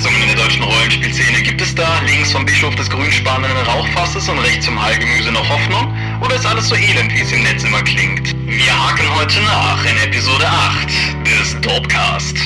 [0.00, 1.42] Übersetzungen in der deutschen Rollenspielszene?
[1.42, 5.94] Gibt es da links vom Bischof des grünspanenden Rauchfasses und rechts zum Heilgemüse noch Hoffnung?
[6.22, 8.34] Oder ist alles so elend, wie es im Netz immer klingt?
[8.46, 10.88] Wir haken heute nach in Episode 8
[11.26, 12.38] des Dopecast.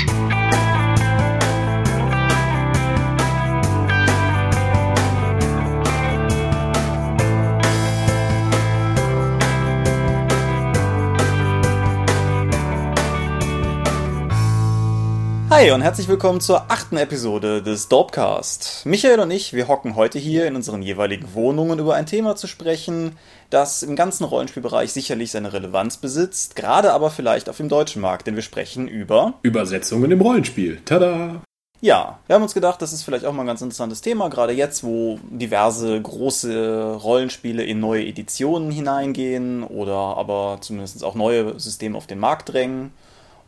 [15.57, 18.85] Hi und herzlich willkommen zur achten Episode des Dopecast.
[18.87, 22.49] Michael und ich, wir hocken heute hier in unseren jeweiligen Wohnungen über ein Thema zu
[22.49, 23.17] sprechen,
[23.51, 28.27] das im ganzen Rollenspielbereich sicherlich seine Relevanz besitzt, gerade aber vielleicht auf dem deutschen Markt,
[28.27, 30.81] denn wir sprechen über Übersetzungen im Rollenspiel.
[30.85, 31.41] Tada!
[31.81, 34.55] Ja, wir haben uns gedacht, das ist vielleicht auch mal ein ganz interessantes Thema, gerade
[34.55, 41.97] jetzt, wo diverse große Rollenspiele in neue Editionen hineingehen oder aber zumindest auch neue Systeme
[41.97, 42.91] auf den Markt drängen.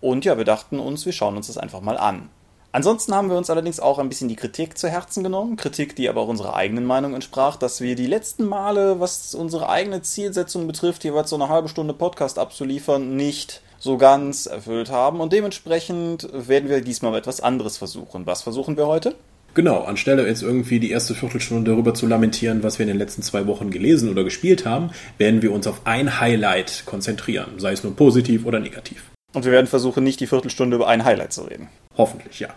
[0.00, 2.28] Und ja, wir dachten uns, wir schauen uns das einfach mal an.
[2.77, 5.56] Ansonsten haben wir uns allerdings auch ein bisschen die Kritik zu Herzen genommen.
[5.56, 9.70] Kritik, die aber auch unserer eigenen Meinung entsprach, dass wir die letzten Male, was unsere
[9.70, 15.20] eigene Zielsetzung betrifft, jeweils so eine halbe Stunde Podcast abzuliefern, nicht so ganz erfüllt haben.
[15.20, 18.26] Und dementsprechend werden wir diesmal etwas anderes versuchen.
[18.26, 19.15] Was versuchen wir heute?
[19.54, 23.23] Genau, anstelle jetzt irgendwie die erste Viertelstunde darüber zu lamentieren, was wir in den letzten
[23.23, 27.82] zwei Wochen gelesen oder gespielt haben, werden wir uns auf ein Highlight konzentrieren, sei es
[27.82, 29.02] nun positiv oder negativ.
[29.37, 31.68] Und wir werden versuchen, nicht die Viertelstunde über ein Highlight zu reden.
[31.98, 32.48] Hoffentlich, ja.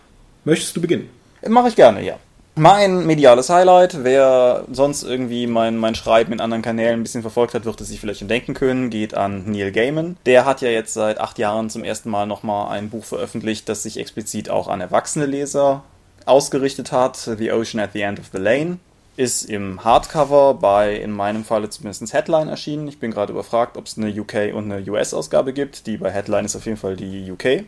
[0.45, 1.09] Möchtest du beginnen?
[1.45, 2.15] Mache ich gerne, ja.
[2.55, 7.53] Mein mediales Highlight, wer sonst irgendwie mein, mein Schreiben in anderen Kanälen ein bisschen verfolgt
[7.53, 10.15] hat, wird es sich vielleicht schon denken können, geht an Neil Gaiman.
[10.25, 13.83] Der hat ja jetzt seit acht Jahren zum ersten Mal nochmal ein Buch veröffentlicht, das
[13.83, 15.83] sich explizit auch an erwachsene Leser
[16.25, 18.77] ausgerichtet hat, The Ocean at the End of the Lane
[19.19, 22.87] ist im Hardcover bei, in meinem Falle zumindest Headline erschienen.
[22.87, 25.87] Ich bin gerade überfragt, ob es eine UK und eine US-Ausgabe gibt.
[25.87, 27.65] Die bei Headline ist auf jeden Fall die UK.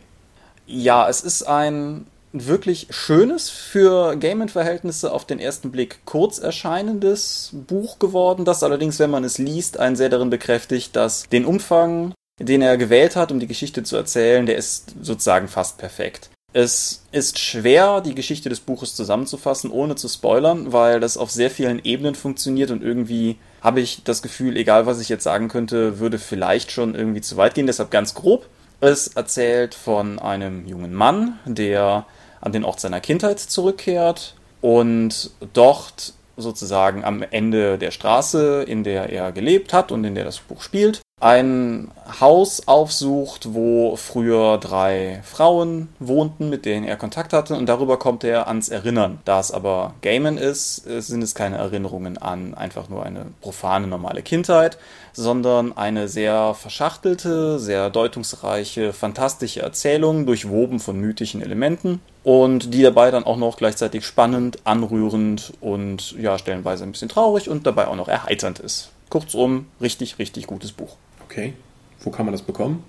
[0.66, 7.98] Ja, es ist ein wirklich schönes, für Gaming-Verhältnisse auf den ersten Blick kurz erscheinendes Buch
[7.98, 12.62] geworden, das allerdings, wenn man es liest, einen sehr darin bekräftigt, dass den Umfang, den
[12.62, 16.30] er gewählt hat, um die Geschichte zu erzählen, der ist sozusagen fast perfekt.
[16.54, 21.50] Es ist schwer, die Geschichte des Buches zusammenzufassen, ohne zu spoilern, weil das auf sehr
[21.50, 25.98] vielen Ebenen funktioniert und irgendwie habe ich das Gefühl, egal was ich jetzt sagen könnte,
[25.98, 27.66] würde vielleicht schon irgendwie zu weit gehen.
[27.66, 28.46] Deshalb ganz grob.
[28.80, 32.04] Es erzählt von einem jungen Mann, der
[32.40, 39.10] an den Ort seiner Kindheit zurückkehrt und dort sozusagen am Ende der Straße, in der
[39.10, 45.20] er gelebt hat und in der das Buch spielt, ein Haus aufsucht, wo früher drei
[45.22, 49.20] Frauen wohnten, mit denen er Kontakt hatte und darüber kommt er ans Erinnern.
[49.24, 54.22] Da es aber Gaiman ist, sind es keine Erinnerungen an einfach nur eine profane normale
[54.22, 54.78] Kindheit,
[55.12, 63.12] sondern eine sehr verschachtelte, sehr deutungsreiche, fantastische Erzählung, durchwoben von mythischen Elementen und die dabei
[63.12, 67.96] dann auch noch gleichzeitig spannend, anrührend und ja, stellenweise ein bisschen traurig und dabei auch
[67.96, 68.90] noch erheiternd ist.
[69.08, 70.96] Kurzum, richtig, richtig gutes Buch.
[71.32, 71.54] Okay.
[72.00, 72.84] Wo kann man das bekommen?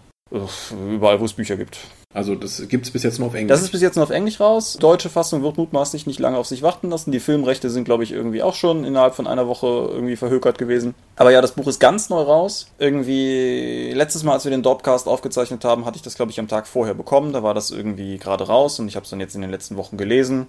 [0.92, 1.78] Überall, wo es Bücher gibt.
[2.14, 3.50] Also das gibt es bis jetzt nur auf Englisch?
[3.50, 4.78] Das ist bis jetzt nur auf Englisch raus.
[4.80, 7.12] Deutsche Fassung wird mutmaßlich nicht lange auf sich warten lassen.
[7.12, 10.94] Die Filmrechte sind, glaube ich, irgendwie auch schon innerhalb von einer Woche irgendwie verhökert gewesen.
[11.16, 12.68] Aber ja, das Buch ist ganz neu raus.
[12.80, 16.48] Irgendwie, letztes Mal, als wir den Dopcast aufgezeichnet haben, hatte ich das, glaube ich, am
[16.48, 17.32] Tag vorher bekommen.
[17.32, 19.78] Da war das irgendwie gerade raus und ich habe es dann jetzt in den letzten
[19.78, 20.48] Wochen gelesen.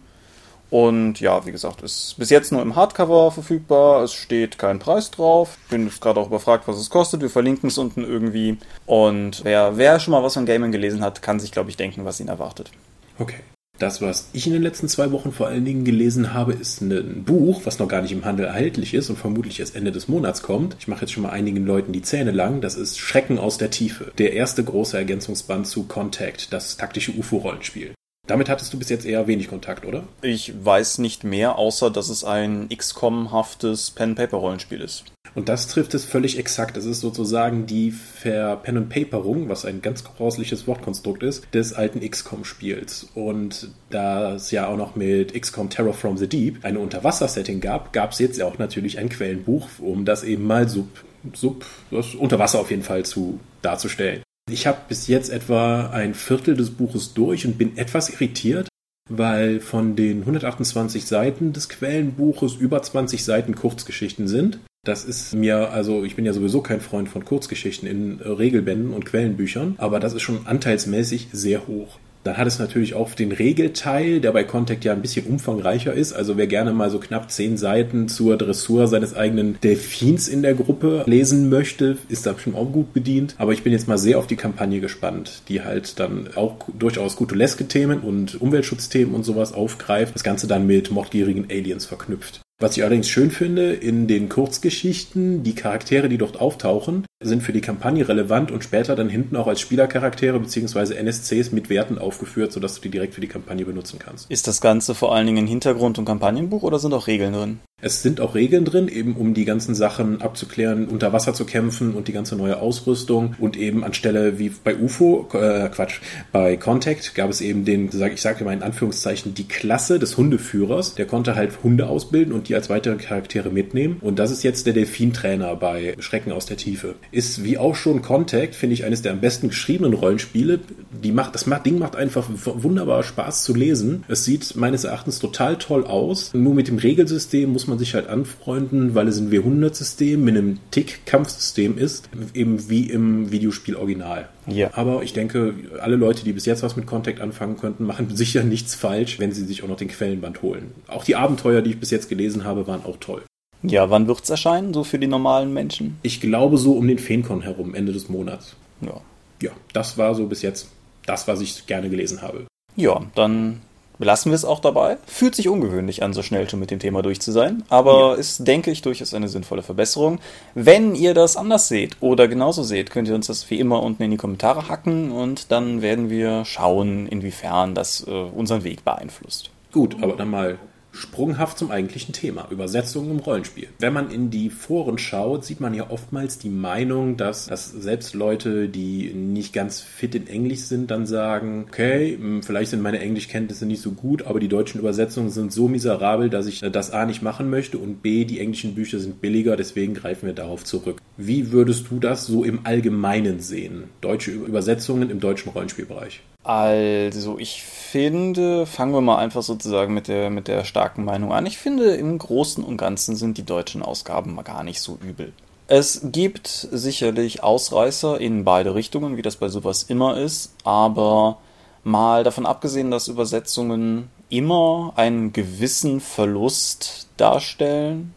[0.71, 4.03] Und ja, wie gesagt, ist bis jetzt nur im Hardcover verfügbar.
[4.03, 5.57] Es steht kein Preis drauf.
[5.71, 7.21] Bin jetzt gerade auch überfragt, was es kostet.
[7.21, 8.59] Wir verlinken es unten irgendwie.
[8.87, 12.05] Und wer, wer schon mal was von Gaming gelesen hat, kann sich, glaube ich, denken,
[12.05, 12.71] was ihn erwartet.
[13.19, 13.41] Okay.
[13.79, 17.25] Das, was ich in den letzten zwei Wochen vor allen Dingen gelesen habe, ist ein
[17.25, 20.43] Buch, was noch gar nicht im Handel erhältlich ist und vermutlich erst Ende des Monats
[20.43, 20.77] kommt.
[20.79, 22.61] Ich mache jetzt schon mal einigen Leuten die Zähne lang.
[22.61, 24.13] Das ist Schrecken aus der Tiefe.
[24.19, 27.95] Der erste große Ergänzungsband zu Contact, das taktische UFO-Rollenspiel.
[28.27, 30.05] Damit hattest du bis jetzt eher wenig Kontakt, oder?
[30.23, 35.05] Ich weiß nicht mehr, außer dass es ein XCOM-haftes Pen-Paper-Rollenspiel ist.
[35.35, 36.77] Und das trifft es völlig exakt.
[36.77, 43.09] Es ist sozusagen die Ver-Pen-and-Paperung, was ein ganz grausliches Wortkonstrukt ist, des alten XCOM-Spiels.
[43.15, 47.93] Und da es ja auch noch mit XCOM Terror from the Deep eine Unterwasser-Setting gab,
[47.93, 50.89] gab es jetzt auch natürlich ein Quellenbuch, um das eben mal sub,
[51.35, 54.24] sub, das unter Wasser auf jeden Fall zu darzustellen.
[54.51, 58.69] Ich habe bis jetzt etwa ein Viertel des Buches durch und bin etwas irritiert,
[59.09, 64.61] weil von den 128 Seiten des Quellenbuches über 20 Seiten Kurzgeschichten sind.
[64.85, 69.07] Das ist mir, also ich bin ja sowieso kein Freund von Kurzgeschichten in Regelbänden und
[69.07, 71.99] Quellenbüchern, aber das ist schon anteilsmäßig sehr hoch.
[72.25, 76.15] Dann hat es natürlich auch den Regelteil, der bei Contact ja ein bisschen umfangreicher ist.
[76.15, 80.55] Also wer gerne mal so knapp zehn Seiten zur Dressur seines eigenen Delfins in der
[80.55, 83.35] Gruppe lesen möchte, ist da bestimmt auch gut bedient.
[83.37, 87.17] Aber ich bin jetzt mal sehr auf die Kampagne gespannt, die halt dann auch durchaus
[87.17, 90.15] gute Leske-Themen und Umweltschutzthemen und sowas aufgreift.
[90.15, 92.44] Das Ganze dann mit mordgierigen Aliens verknüpft.
[92.61, 97.53] Was ich allerdings schön finde, in den Kurzgeschichten, die Charaktere, die dort auftauchen, sind für
[97.53, 100.95] die Kampagne relevant und später dann hinten auch als Spielercharaktere bzw.
[100.95, 104.31] NSCs mit Werten aufgeführt, sodass du die direkt für die Kampagne benutzen kannst.
[104.31, 107.61] Ist das Ganze vor allen Dingen Hintergrund- und Kampagnenbuch oder sind auch Regeln drin?
[107.83, 111.95] Es sind auch Regeln drin, eben um die ganzen Sachen abzuklären, unter Wasser zu kämpfen
[111.95, 113.35] und die ganze neue Ausrüstung.
[113.39, 116.01] Und eben anstelle wie bei UFO, äh, Quatsch,
[116.31, 120.95] bei Contact gab es eben den, ich sage mal in Anführungszeichen, die Klasse des Hundeführers.
[120.95, 123.97] Der konnte halt Hunde ausbilden und die als weitere Charaktere mitnehmen.
[124.01, 126.95] Und das ist jetzt der Delfintrainer bei Schrecken aus der Tiefe.
[127.11, 130.61] Ist wie auch schon Contact, finde ich, eines der am besten geschriebenen Rollenspiele.
[131.03, 134.05] Die macht, das Ding macht einfach wunderbar Spaß zu lesen.
[134.07, 136.33] Es sieht meines Erachtens total toll aus.
[136.35, 140.59] Nur mit dem Regelsystem muss man sich halt anfreunden, weil es ein W100-System mit einem
[140.71, 144.29] Tick-Kampfsystem ist, eben wie im Videospiel Original.
[144.47, 144.71] Ja.
[144.75, 148.45] Aber ich denke, alle Leute, die bis jetzt was mit Contact anfangen könnten, machen sicher
[148.45, 150.73] nichts falsch, wenn sie sich auch noch den Quellenband holen.
[150.89, 153.23] Auch die Abenteuer, die ich bis jetzt gelesen habe, waren auch toll.
[153.63, 155.97] Ja, wann wird es erscheinen, so für die normalen Menschen?
[156.03, 158.57] Ich glaube so um den Feencon herum, Ende des Monats.
[158.83, 159.01] Ja.
[159.43, 160.69] Ja, das war so bis jetzt
[161.07, 162.47] das, was ich gerne gelesen habe.
[162.77, 163.61] Ja, dann
[163.99, 164.97] belassen wir es auch dabei.
[165.07, 168.15] Fühlt sich ungewöhnlich an, so schnell schon mit dem Thema durch zu sein, aber ja.
[168.15, 170.19] ist, denke ich, durchaus eine sinnvolle Verbesserung.
[170.55, 174.03] Wenn ihr das anders seht oder genauso seht, könnt ihr uns das wie immer unten
[174.03, 179.51] in die Kommentare hacken und dann werden wir schauen, inwiefern das äh, unseren Weg beeinflusst.
[179.73, 180.59] Gut, aber dann mal
[180.95, 183.69] Sprunghaft zum eigentlichen Thema, Übersetzungen im Rollenspiel.
[183.81, 188.15] Wenn man in die Foren schaut, sieht man ja oftmals die Meinung, dass, dass selbst
[188.15, 193.01] Leute, die nicht ganz fit in Englisch sind, dann sagen, okay, hm, vielleicht sind meine
[193.01, 197.07] Englischkenntnisse nicht so gut, aber die deutschen Übersetzungen sind so miserabel, dass ich das A
[197.07, 201.01] nicht machen möchte und B, die englischen Bücher sind billiger, deswegen greifen wir darauf zurück.
[201.17, 203.85] Wie würdest du das so im Allgemeinen sehen?
[204.01, 206.23] Deutsche Übersetzungen im deutschen Rollenspielbereich?
[206.45, 211.47] Also, ich finde, fangen wir mal einfach sozusagen mit der, mit der starken Meinung an.
[211.47, 215.33] Ich finde, im Großen und Ganzen sind die deutschen Ausgaben mal gar nicht so übel.
[215.67, 221.39] Es gibt sicherlich Ausreißer in beide Richtungen, wie das bei sowas immer ist, aber
[221.83, 228.13] mal davon abgesehen, dass Übersetzungen immer einen gewissen Verlust darstellen,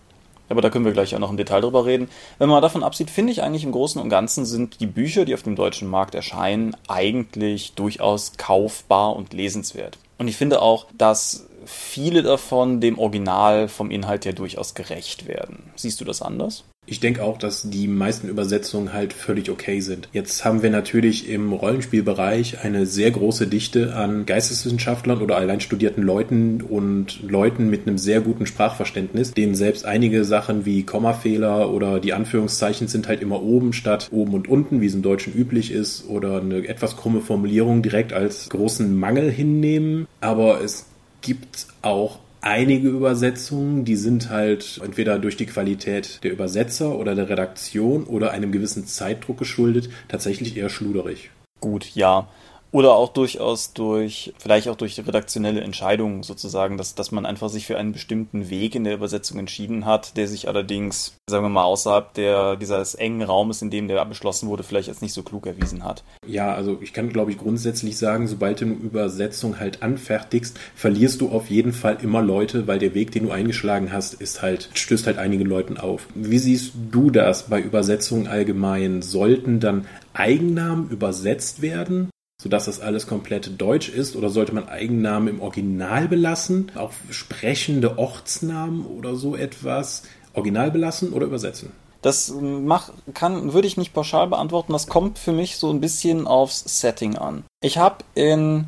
[0.50, 2.10] aber da können wir gleich auch noch im Detail drüber reden.
[2.38, 5.34] Wenn man davon absieht, finde ich eigentlich im Großen und Ganzen sind die Bücher, die
[5.34, 9.98] auf dem deutschen Markt erscheinen, eigentlich durchaus kaufbar und lesenswert.
[10.18, 15.72] Und ich finde auch, dass viele davon dem Original vom Inhalt her durchaus gerecht werden.
[15.76, 16.64] Siehst du das anders?
[16.90, 20.08] Ich denke auch, dass die meisten Übersetzungen halt völlig okay sind.
[20.14, 26.02] Jetzt haben wir natürlich im Rollenspielbereich eine sehr große Dichte an Geisteswissenschaftlern oder allein studierten
[26.02, 32.00] Leuten und Leuten mit einem sehr guten Sprachverständnis, denen selbst einige Sachen wie Kommafehler oder
[32.00, 35.72] die Anführungszeichen sind halt immer oben statt oben und unten, wie es im Deutschen üblich
[35.72, 40.08] ist, oder eine etwas krumme Formulierung direkt als großen Mangel hinnehmen.
[40.22, 40.86] Aber es
[41.22, 47.30] gibt auch einige Übersetzungen, die sind halt entweder durch die Qualität der Übersetzer oder der
[47.30, 51.30] Redaktion oder einem gewissen Zeitdruck geschuldet, tatsächlich eher schluderig.
[51.60, 52.28] Gut, ja.
[52.72, 57.66] Oder auch durchaus durch, vielleicht auch durch redaktionelle Entscheidungen sozusagen, dass, dass man einfach sich
[57.66, 61.64] für einen bestimmten Weg in der Übersetzung entschieden hat, der sich allerdings, sagen wir mal,
[61.64, 65.48] außerhalb der, dieses engen Raumes, in dem der beschlossen wurde, vielleicht als nicht so klug
[65.48, 66.04] erwiesen hat.
[66.26, 71.22] Ja, also ich kann, glaube ich, grundsätzlich sagen, sobald du eine Übersetzung halt anfertigst, verlierst
[71.22, 74.70] du auf jeden Fall immer Leute, weil der Weg, den du eingeschlagen hast, ist halt,
[74.74, 76.08] stößt halt einigen Leuten auf.
[76.16, 79.02] Wie siehst du das bei Übersetzungen allgemein?
[79.02, 82.10] Sollten dann Eigennamen übersetzt werden?
[82.42, 84.16] Sodass das alles komplett deutsch ist?
[84.16, 86.72] Oder sollte man Eigennamen im Original belassen?
[86.76, 90.04] Auch sprechende Ortsnamen oder so etwas
[90.34, 91.72] original belassen oder übersetzen?
[92.02, 94.72] Das mach, kann, würde ich nicht pauschal beantworten.
[94.72, 97.44] Das kommt für mich so ein bisschen aufs Setting an.
[97.62, 98.66] Ich habe in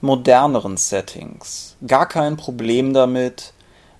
[0.00, 3.52] moderneren Settings gar kein Problem damit,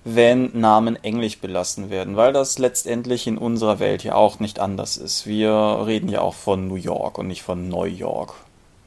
[0.05, 4.95] wenn Namen englisch belassen werden, weil das letztendlich in unserer Welt ja auch nicht anders
[4.95, 5.27] ist.
[5.27, 8.33] Wir reden ja auch von New York und nicht von New York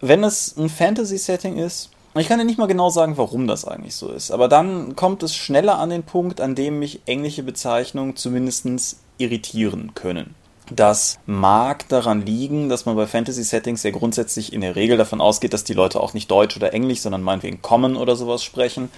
[0.03, 3.95] wenn es ein Fantasy-Setting ist, ich kann dir nicht mal genau sagen, warum das eigentlich
[3.95, 8.17] so ist, aber dann kommt es schneller an den Punkt, an dem mich englische Bezeichnungen
[8.17, 10.35] zumindest irritieren können.
[10.71, 15.53] Das mag daran liegen, dass man bei Fantasy-Settings ja grundsätzlich in der Regel davon ausgeht,
[15.53, 18.91] dass die Leute auch nicht Deutsch oder Englisch, sondern meinetwegen Common oder sowas sprechen.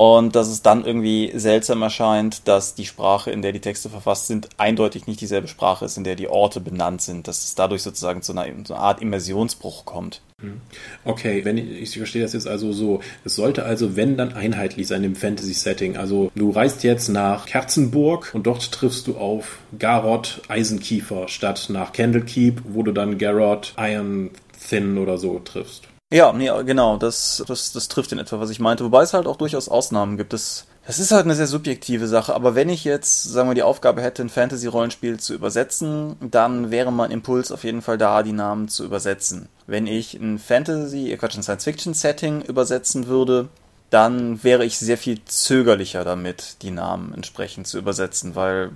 [0.00, 4.28] Und dass es dann irgendwie seltsam erscheint, dass die Sprache, in der die Texte verfasst
[4.28, 7.28] sind, eindeutig nicht dieselbe Sprache ist, in der die Orte benannt sind.
[7.28, 10.22] Dass es dadurch sozusagen zu einer, zu einer Art Immersionsbruch kommt.
[10.40, 10.62] Hm.
[11.04, 13.00] Okay, wenn ich, ich verstehe das jetzt also so.
[13.26, 15.98] Es sollte also, wenn, dann einheitlich sein im Fantasy-Setting.
[15.98, 21.92] Also du reist jetzt nach Kerzenburg und dort triffst du auf Garrod Eisenkiefer statt nach
[21.92, 24.30] Candlekeep, wo du dann Garrod Iron
[24.66, 25.89] Thin oder so triffst.
[26.12, 28.84] Ja, nee, genau, das, das, das trifft in etwa, was ich meinte.
[28.84, 30.32] Wobei es halt auch durchaus Ausnahmen gibt.
[30.32, 32.34] Das, das ist halt eine sehr subjektive Sache.
[32.34, 36.90] Aber wenn ich jetzt, sagen wir, die Aufgabe hätte, ein Fantasy-Rollenspiel zu übersetzen, dann wäre
[36.90, 39.48] mein Impuls auf jeden Fall da, die Namen zu übersetzen.
[39.68, 43.48] Wenn ich ein Fantasy, äh, Quatsch, ein Science-Fiction-Setting übersetzen würde,
[43.90, 48.70] dann wäre ich sehr viel zögerlicher damit, die Namen entsprechend zu übersetzen, weil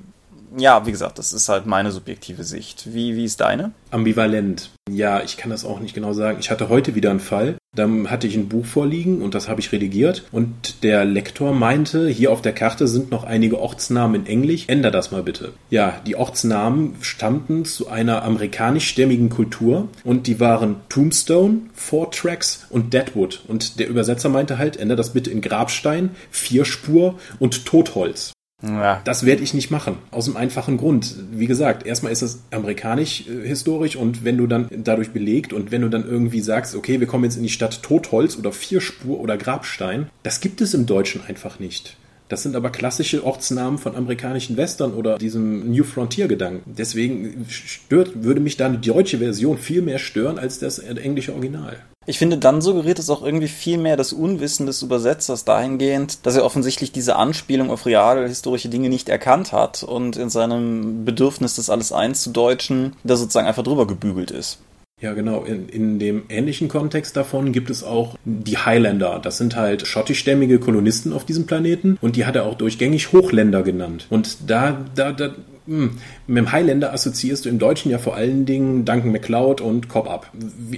[0.57, 2.93] ja, wie gesagt, das ist halt meine subjektive Sicht.
[2.93, 3.73] Wie, wie ist deine?
[3.91, 4.71] Ambivalent.
[4.91, 6.39] Ja, ich kann das auch nicht genau sagen.
[6.41, 7.57] Ich hatte heute wieder einen Fall.
[7.75, 10.25] Dann hatte ich ein Buch vorliegen und das habe ich redigiert.
[10.31, 14.65] Und der Lektor meinte, hier auf der Karte sind noch einige Ortsnamen in Englisch.
[14.69, 15.53] Änder das mal bitte.
[15.71, 22.95] Ja, die Ortsnamen stammten zu einer amerikanischstämmigen Kultur und die waren Tombstone, Four Tracks und
[22.95, 23.43] Deadwood.
[23.49, 28.34] Und der Übersetzer meinte halt, änder das bitte in Grabstein, Vierspur und Totholz.
[28.65, 29.01] Ja.
[29.05, 29.97] Das werde ich nicht machen.
[30.11, 31.17] Aus dem einfachen Grund.
[31.33, 35.71] Wie gesagt, erstmal ist es amerikanisch äh, historisch und wenn du dann dadurch belegt und
[35.71, 39.21] wenn du dann irgendwie sagst, okay, wir kommen jetzt in die Stadt Totholz oder Vierspur
[39.21, 41.97] oder Grabstein, das gibt es im Deutschen einfach nicht.
[42.29, 46.75] Das sind aber klassische Ortsnamen von amerikanischen Western oder diesem New Frontier-Gedanken.
[46.79, 51.77] Deswegen stört, würde mich da die deutsche Version viel mehr stören als das englische Original.
[52.07, 56.37] Ich finde, dann suggeriert es auch irgendwie viel mehr das Unwissen des Übersetzers dahingehend, dass
[56.37, 61.57] er offensichtlich diese Anspielung auf reale historische Dinge nicht erkannt hat und in seinem Bedürfnis,
[61.57, 64.59] das alles einzudeutschen, da sozusagen einfach drüber gebügelt ist.
[65.01, 65.43] Ja, genau.
[65.43, 69.19] In, in dem ähnlichen Kontext davon gibt es auch die Highlander.
[69.23, 73.63] Das sind halt schottischstämmige Kolonisten auf diesem Planeten und die hat er auch durchgängig Hochländer
[73.63, 74.07] genannt.
[74.09, 75.35] Und da, da, da
[75.67, 75.93] mit
[76.29, 80.31] dem Highlander assoziierst du im Deutschen ja vor allen Dingen Duncan MacLeod und Cop Up.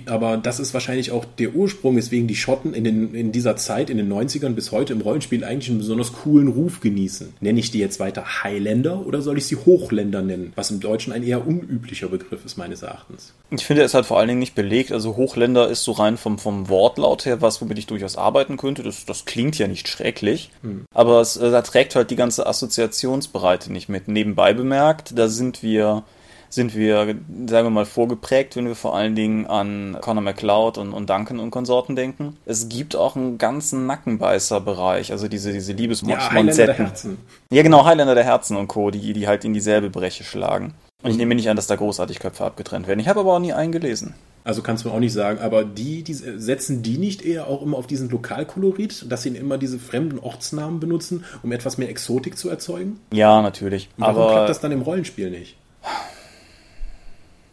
[0.07, 3.91] Aber das ist wahrscheinlich auch der Ursprung, weswegen die Schotten in, den, in dieser Zeit,
[3.91, 7.35] in den 90ern bis heute im Rollenspiel eigentlich einen besonders coolen Ruf genießen.
[7.41, 10.53] Nenne ich die jetzt weiter Highlander oder soll ich sie Hochländer nennen?
[10.55, 13.35] Was im Deutschen ein eher unüblicher Begriff ist, meines Erachtens.
[13.51, 14.93] Ich finde, er ist halt vor allen Dingen nicht belegt.
[14.93, 18.85] Also Hochländer ist so rein vom, vom Wortlaut her was, womit ich durchaus arbeiten könnte.
[18.85, 20.51] Das, das klingt ja nicht schrecklich.
[20.63, 20.85] Hm.
[20.95, 24.07] Aber es, da trägt halt die ganze Assoziationsbreite nicht mit.
[24.07, 26.03] Nebenbei bemerkt gemerkt, da sind wir,
[26.51, 27.07] sind wir,
[27.47, 31.41] sagen wir mal, vorgeprägt, wenn wir vor allen Dingen an Conor McLeod und, und Duncan
[31.41, 32.37] und Konsorten denken.
[32.45, 37.17] Es gibt auch einen ganzen Nackenbeißer-Bereich, also diese, diese Liebesmonzetten.
[37.51, 40.75] Ja, ja, genau, Highlander der Herzen und Co., die, die halt in dieselbe Breche schlagen.
[41.03, 43.01] Und ich nehme nicht an, dass da großartig Köpfe abgetrennt werden.
[43.01, 44.15] Ich habe aber auch nie einen gelesen.
[44.47, 47.77] Also kannst du auch nicht sagen, aber die, die setzen die nicht eher auch immer
[47.77, 52.49] auf diesen Lokalkolorit, dass sie immer diese fremden Ortsnamen benutzen, um etwas mehr Exotik zu
[52.49, 53.01] erzeugen?
[53.13, 53.89] Ja, natürlich.
[53.97, 55.57] Warum aber klappt das dann im Rollenspiel nicht?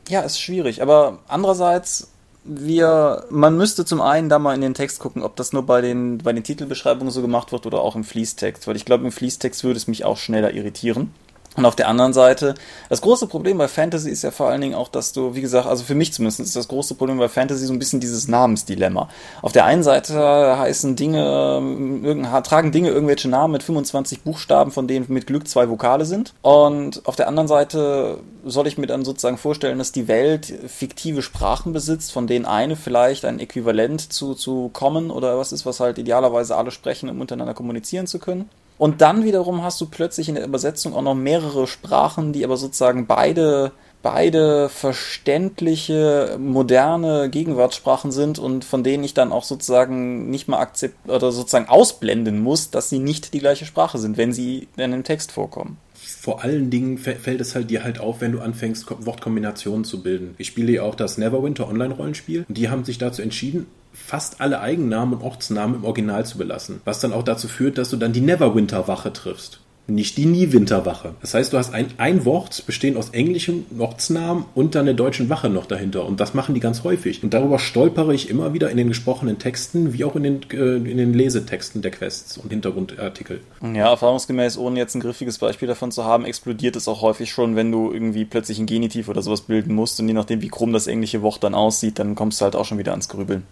[0.08, 0.84] Ja, ist schwierig.
[0.84, 2.12] Aber andererseits,
[2.44, 5.82] wir, man müsste zum einen da mal in den Text gucken, ob das nur bei
[5.82, 9.12] den, bei den Titelbeschreibungen so gemacht wird oder auch im Fließtext, weil ich glaube, im
[9.12, 11.12] Fließtext würde es mich auch schneller irritieren.
[11.56, 12.56] Und auf der anderen Seite,
[12.90, 15.68] das große Problem bei Fantasy ist ja vor allen Dingen auch, dass du, wie gesagt,
[15.68, 19.08] also für mich zumindest ist das große Problem bei Fantasy so ein bisschen dieses Namensdilemma.
[19.42, 25.06] Auf der einen Seite heißen Dinge, tragen Dinge irgendwelche Namen mit 25 Buchstaben, von denen
[25.10, 26.34] mit Glück zwei Vokale sind.
[26.42, 31.22] Und auf der anderen Seite soll ich mir dann sozusagen vorstellen, dass die Welt fiktive
[31.22, 35.80] Sprachen besitzt, von denen eine vielleicht ein Äquivalent zu, zu Common oder was ist, was
[35.80, 38.50] halt idealerweise alle sprechen, um untereinander kommunizieren zu können.
[38.78, 42.58] Und dann wiederum hast du plötzlich in der Übersetzung auch noch mehrere Sprachen, die aber
[42.58, 43.72] sozusagen beide
[44.04, 51.10] beide verständliche, moderne Gegenwartssprachen sind und von denen ich dann auch sozusagen nicht mal akzept
[51.10, 55.04] oder sozusagen ausblenden muss, dass sie nicht die gleiche Sprache sind, wenn sie in dem
[55.04, 55.78] Text vorkommen.
[55.96, 60.36] Vor allen Dingen fällt es halt dir halt auf, wenn du anfängst, Wortkombinationen zu bilden.
[60.38, 64.60] Ich spiele ja auch das Neverwinter Online-Rollenspiel und die haben sich dazu entschieden, fast alle
[64.60, 66.82] Eigennamen und Ortsnamen im Original zu belassen.
[66.86, 71.14] Was dann auch dazu führt, dass du dann die Neverwinter-Wache triffst nicht die Nie-Winterwache.
[71.20, 75.30] Das heißt, du hast ein, ein Wort bestehend aus englischen Ortsnamen und dann der deutschen
[75.30, 76.06] Wache noch dahinter.
[76.06, 77.22] Und das machen die ganz häufig.
[77.22, 80.76] Und darüber stolpere ich immer wieder in den gesprochenen Texten, wie auch in den, äh,
[80.76, 83.42] in den Lesetexten der Quests und Hintergrundartikel.
[83.62, 87.58] Ja, erfahrungsgemäß, ohne jetzt ein griffiges Beispiel davon zu haben, explodiert es auch häufig schon,
[87.58, 90.00] wenn du irgendwie plötzlich ein Genitiv oder sowas bilden musst.
[90.00, 92.66] Und je nachdem, wie krumm das englische Wort dann aussieht, dann kommst du halt auch
[92.66, 93.44] schon wieder ans Grübeln.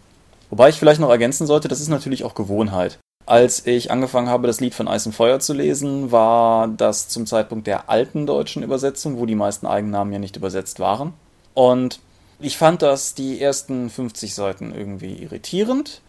[0.51, 2.99] Wobei ich vielleicht noch ergänzen sollte, das ist natürlich auch Gewohnheit.
[3.25, 7.25] Als ich angefangen habe, das Lied von Eis und Feuer zu lesen, war das zum
[7.25, 11.13] Zeitpunkt der alten deutschen Übersetzung, wo die meisten Eigennamen ja nicht übersetzt waren.
[11.53, 11.99] Und
[12.41, 16.01] ich fand das die ersten 50 Seiten irgendwie irritierend.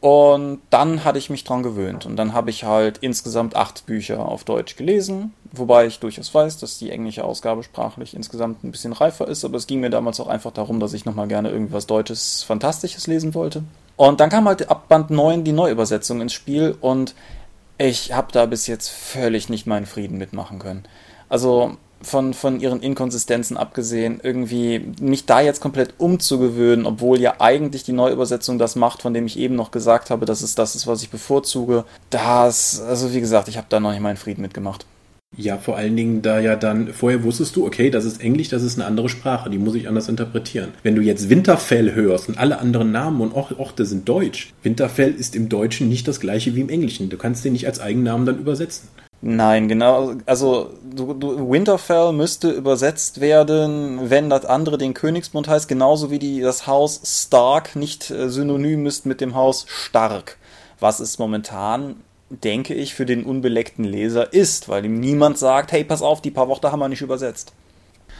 [0.00, 2.06] Und dann hatte ich mich dran gewöhnt.
[2.06, 5.34] Und dann habe ich halt insgesamt acht Bücher auf Deutsch gelesen.
[5.52, 9.44] Wobei ich durchaus weiß, dass die englische Ausgabe sprachlich insgesamt ein bisschen reifer ist.
[9.44, 13.06] Aber es ging mir damals auch einfach darum, dass ich nochmal gerne irgendwas Deutsches, Fantastisches
[13.06, 13.62] lesen wollte.
[13.96, 16.76] Und dann kam halt ab Band 9 die Neuübersetzung ins Spiel.
[16.80, 17.14] Und
[17.78, 20.84] ich habe da bis jetzt völlig nicht meinen Frieden mitmachen können.
[21.28, 27.84] Also von, von ihren Inkonsistenzen abgesehen, irgendwie mich da jetzt komplett umzugewöhnen, obwohl ja eigentlich
[27.84, 30.86] die Neuübersetzung das macht, von dem ich eben noch gesagt habe, dass es das ist,
[30.86, 31.84] was ich bevorzuge.
[32.10, 34.84] Das, also wie gesagt, ich habe da noch nicht meinen Frieden mitgemacht.
[35.36, 38.62] Ja, vor allen Dingen, da ja dann, vorher wusstest du, okay, das ist Englisch, das
[38.62, 40.68] ist eine andere Sprache, die muss ich anders interpretieren.
[40.82, 45.34] Wenn du jetzt Winterfell hörst und alle anderen Namen und Orte sind deutsch, Winterfell ist
[45.34, 47.08] im Deutschen nicht das gleiche wie im Englischen.
[47.08, 48.88] Du kannst den nicht als Eigennamen dann übersetzen.
[49.24, 50.14] Nein, genau.
[50.26, 56.18] Also du, du, Winterfell müsste übersetzt werden, wenn das andere den Königsmund heißt, genauso wie
[56.18, 60.38] die, das Haus Stark nicht äh, synonym ist mit dem Haus Stark.
[60.80, 62.02] Was es momentan,
[62.40, 66.30] denke ich, für den unbeleckten Leser ist, weil ihm niemand sagt, hey, pass auf, die
[66.30, 67.52] paar Worte haben wir nicht übersetzt.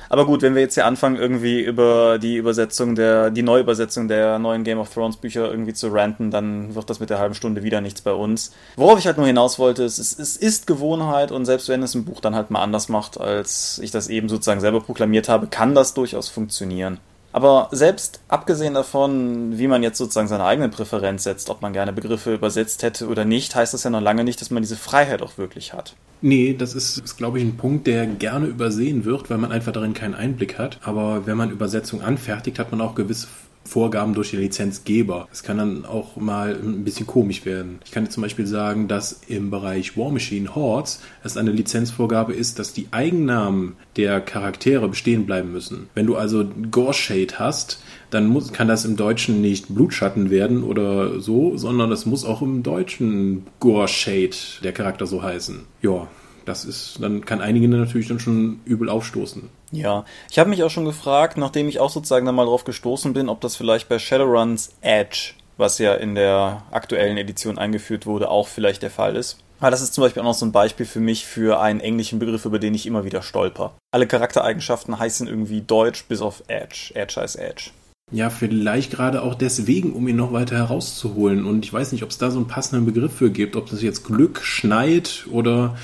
[0.09, 4.39] Aber gut, wenn wir jetzt hier anfangen, irgendwie über die Übersetzung der, die Neuübersetzung der
[4.39, 7.63] neuen Game of Thrones Bücher irgendwie zu ranten, dann wird das mit der halben Stunde
[7.63, 8.53] wieder nichts bei uns.
[8.77, 11.95] Worauf ich halt nur hinaus wollte, es ist, es ist Gewohnheit und selbst wenn es
[11.95, 15.47] ein Buch dann halt mal anders macht, als ich das eben sozusagen selber proklamiert habe,
[15.47, 16.99] kann das durchaus funktionieren.
[17.33, 21.93] Aber selbst abgesehen davon, wie man jetzt sozusagen seine eigene Präferenz setzt, ob man gerne
[21.93, 25.23] Begriffe übersetzt hätte oder nicht, heißt das ja noch lange nicht, dass man diese Freiheit
[25.23, 25.97] auch wirklich hat.
[26.21, 29.73] Nee, das ist, ist glaube ich, ein Punkt, der gerne übersehen wird, weil man einfach
[29.73, 30.79] darin keinen Einblick hat.
[30.83, 33.27] Aber wenn man Übersetzung anfertigt, hat man auch gewisse
[33.65, 35.27] Vorgaben durch die Lizenzgeber.
[35.31, 37.79] Das kann dann auch mal ein bisschen komisch werden.
[37.85, 42.33] Ich kann jetzt zum Beispiel sagen, dass im Bereich War Machine Hordes es eine Lizenzvorgabe
[42.33, 45.89] ist, dass die Eigennamen der Charaktere bestehen bleiben müssen.
[45.95, 51.21] Wenn du also Gorshade hast, dann muss, kann das im Deutschen nicht Blutschatten werden oder
[51.21, 55.61] so, sondern das muss auch im Deutschen Gorshade der Charakter so heißen.
[55.81, 56.09] Ja,
[56.45, 59.49] das ist, dann kann einigen natürlich dann schon übel aufstoßen.
[59.71, 63.13] Ja, ich habe mich auch schon gefragt, nachdem ich auch sozusagen dann mal drauf gestoßen
[63.13, 68.31] bin, ob das vielleicht bei Shadowruns Edge, was ja in der aktuellen Edition eingeführt wurde,
[68.31, 69.39] auch vielleicht der Fall ist.
[69.61, 72.19] Aber das ist zum Beispiel auch noch so ein Beispiel für mich für einen englischen
[72.19, 73.75] Begriff, über den ich immer wieder stolper.
[73.93, 76.91] Alle Charaktereigenschaften heißen irgendwie Deutsch bis auf Edge.
[76.95, 77.71] Edge heißt Edge.
[78.11, 81.47] Ja, vielleicht gerade auch deswegen, um ihn noch weiter herauszuholen.
[81.47, 83.83] Und ich weiß nicht, ob es da so einen passenden Begriff für gibt, ob das
[83.83, 85.77] jetzt Glück, Schneid oder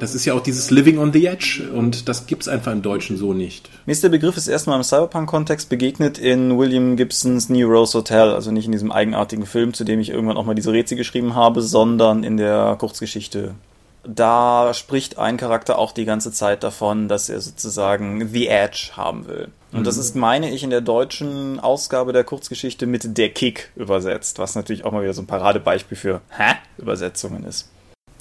[0.00, 2.82] das ist ja auch dieses Living on the Edge und das gibt es einfach im
[2.82, 3.68] Deutschen so nicht.
[3.86, 7.96] Mir ist der Begriff das erste Mal im Cyberpunk-Kontext begegnet in William Gibsons New Rose
[7.96, 10.96] Hotel, also nicht in diesem eigenartigen Film, zu dem ich irgendwann auch mal diese Rätsel
[10.96, 13.54] geschrieben habe, sondern in der Kurzgeschichte.
[14.02, 19.26] Da spricht ein Charakter auch die ganze Zeit davon, dass er sozusagen The Edge haben
[19.28, 19.48] will.
[19.72, 20.00] Und das mhm.
[20.00, 24.86] ist, meine ich, in der deutschen Ausgabe der Kurzgeschichte mit der Kick übersetzt, was natürlich
[24.86, 26.54] auch mal wieder so ein Paradebeispiel für Hä?
[26.78, 27.68] Übersetzungen ist.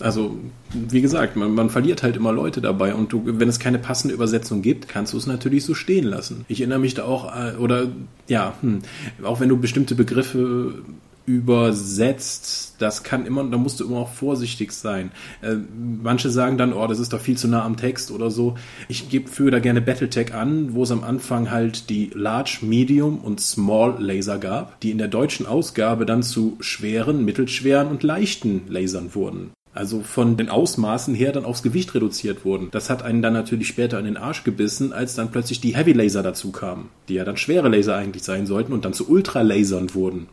[0.02, 0.38] Also,
[0.74, 4.14] wie gesagt, man, man, verliert halt immer Leute dabei und du, wenn es keine passende
[4.14, 6.46] Übersetzung gibt, kannst du es natürlich so stehen lassen.
[6.48, 7.88] Ich erinnere mich da auch, äh, oder
[8.28, 8.80] ja, hm,
[9.24, 10.84] auch wenn du bestimmte Begriffe
[11.30, 15.12] übersetzt, das kann immer, da musst du immer auch vorsichtig sein.
[15.42, 15.58] Äh,
[16.02, 18.56] manche sagen dann, oh, das ist doch viel zu nah am Text oder so.
[18.88, 23.20] Ich gebe für da gerne Battletech an, wo es am Anfang halt die Large, Medium
[23.20, 28.64] und Small Laser gab, die in der deutschen Ausgabe dann zu schweren, mittelschweren und leichten
[28.68, 32.70] Lasern wurden also von den Ausmaßen her dann aufs Gewicht reduziert wurden.
[32.72, 35.94] Das hat einen dann natürlich später in den Arsch gebissen, als dann plötzlich die Heavy
[35.94, 39.94] Laser dazu kamen, die ja dann schwere Laser eigentlich sein sollten und dann zu Ultralasern
[39.94, 40.28] wurden,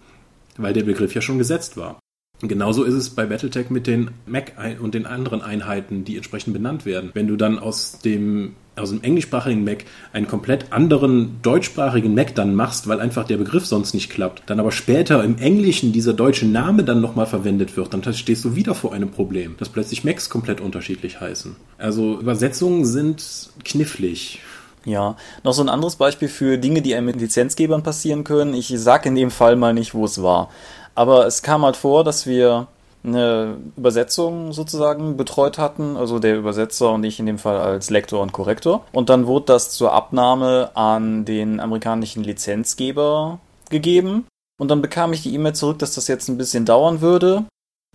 [0.57, 1.99] weil der Begriff ja schon gesetzt war.
[2.40, 6.85] Genauso ist es bei Battletech mit den Mac und den anderen Einheiten, die entsprechend benannt
[6.85, 7.11] werden.
[7.14, 12.55] Wenn du dann aus dem aus dem englischsprachigen Mac einen komplett anderen deutschsprachigen Mac dann
[12.55, 16.47] machst, weil einfach der Begriff sonst nicht klappt, dann aber später im Englischen dieser deutsche
[16.47, 20.31] Name dann nochmal verwendet wird, dann stehst du wieder vor einem Problem, dass plötzlich Macs
[20.31, 21.57] komplett unterschiedlich heißen.
[21.79, 24.41] Also Übersetzungen sind knifflig.
[24.85, 28.55] Ja, noch so ein anderes Beispiel für Dinge, die einem mit Lizenzgebern passieren können.
[28.55, 30.49] Ich sage in dem Fall mal nicht, wo es war.
[30.95, 32.69] Aber es kam halt vor, dass wir
[33.07, 38.23] eine Übersetzung sozusagen betreut hatten, also der Übersetzer und ich in dem Fall als Lektor
[38.23, 38.85] und Korrektor.
[38.92, 43.38] Und dann wurde das zur Abnahme an den amerikanischen Lizenzgeber
[43.71, 44.27] gegeben.
[44.59, 47.45] Und dann bekam ich die E-Mail zurück, dass das jetzt ein bisschen dauern würde.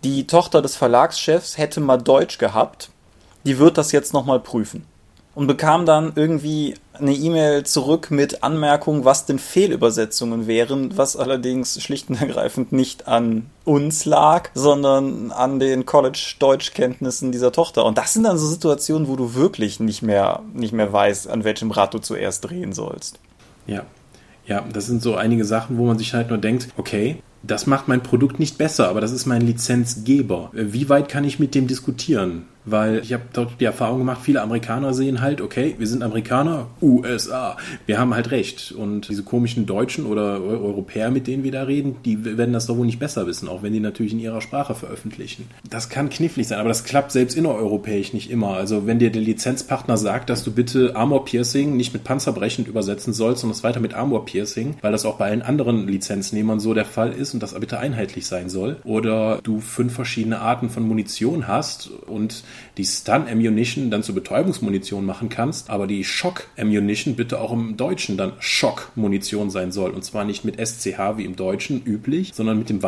[0.03, 2.89] Die Tochter des Verlagschefs hätte mal Deutsch gehabt.
[3.45, 4.85] Die wird das jetzt nochmal prüfen
[5.33, 11.81] und bekam dann irgendwie eine E-Mail zurück mit Anmerkungen, was denn Fehlübersetzungen wären, was allerdings
[11.81, 17.85] schlicht und ergreifend nicht an uns lag, sondern an den College-Deutschkenntnissen dieser Tochter.
[17.85, 21.43] Und das sind dann so Situationen, wo du wirklich nicht mehr, nicht mehr weißt, an
[21.43, 23.19] welchem Rad du zuerst drehen sollst.
[23.67, 23.83] Ja.
[24.47, 27.87] Ja, das sind so einige Sachen, wo man sich halt nur denkt, okay, Das macht
[27.87, 30.51] mein Produkt nicht besser, aber das ist mein Lizenzgeber.
[30.53, 32.45] Wie weit kann ich mit dem diskutieren?
[32.65, 36.67] Weil ich habe dort die Erfahrung gemacht, viele Amerikaner sehen halt, okay, wir sind Amerikaner,
[36.81, 38.71] USA, wir haben halt recht.
[38.71, 42.77] Und diese komischen Deutschen oder Europäer, mit denen wir da reden, die werden das doch
[42.77, 45.47] wohl nicht besser wissen, auch wenn die natürlich in ihrer Sprache veröffentlichen.
[45.69, 48.55] Das kann knifflig sein, aber das klappt selbst innereuropäisch nicht immer.
[48.55, 53.13] Also wenn dir der Lizenzpartner sagt, dass du bitte Armor Piercing nicht mit Panzerbrechend übersetzen
[53.13, 56.73] sollst, sondern es weiter mit Armor Piercing, weil das auch bei allen anderen Lizenznehmern so
[56.73, 58.77] der Fall ist und das bitte einheitlich sein soll.
[58.83, 62.43] Oder du fünf verschiedene Arten von Munition hast und
[62.77, 67.77] die Stun Ammunition dann zur Betäubungsmunition machen kannst, aber die Shock Ammunition bitte auch im
[67.77, 69.91] Deutschen dann Shock Munition sein soll.
[69.91, 72.79] Und zwar nicht mit SCH wie im Deutschen üblich, sondern mit dem,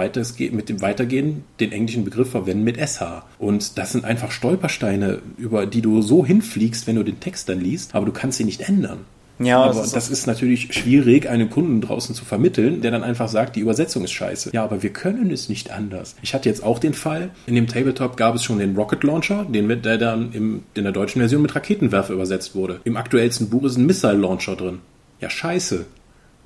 [0.56, 3.24] mit dem Weitergehen den englischen Begriff verwenden mit SH.
[3.40, 7.60] Und das sind einfach Stolpersteine, über die du so hinfliegst, wenn du den Text dann
[7.60, 9.00] liest, aber du kannst sie nicht ändern.
[9.40, 13.04] Ja, aber das ist, das ist natürlich schwierig, einem Kunden draußen zu vermitteln, der dann
[13.04, 14.52] einfach sagt, die Übersetzung ist scheiße.
[14.54, 16.16] Ja, aber wir können es nicht anders.
[16.22, 19.46] Ich hatte jetzt auch den Fall, in dem Tabletop gab es schon den Rocket Launcher,
[19.50, 22.80] den, der dann im, in der deutschen Version mit Raketenwerfer übersetzt wurde.
[22.84, 24.80] Im aktuellsten Buch ist ein Missile Launcher drin.
[25.20, 25.86] Ja, scheiße.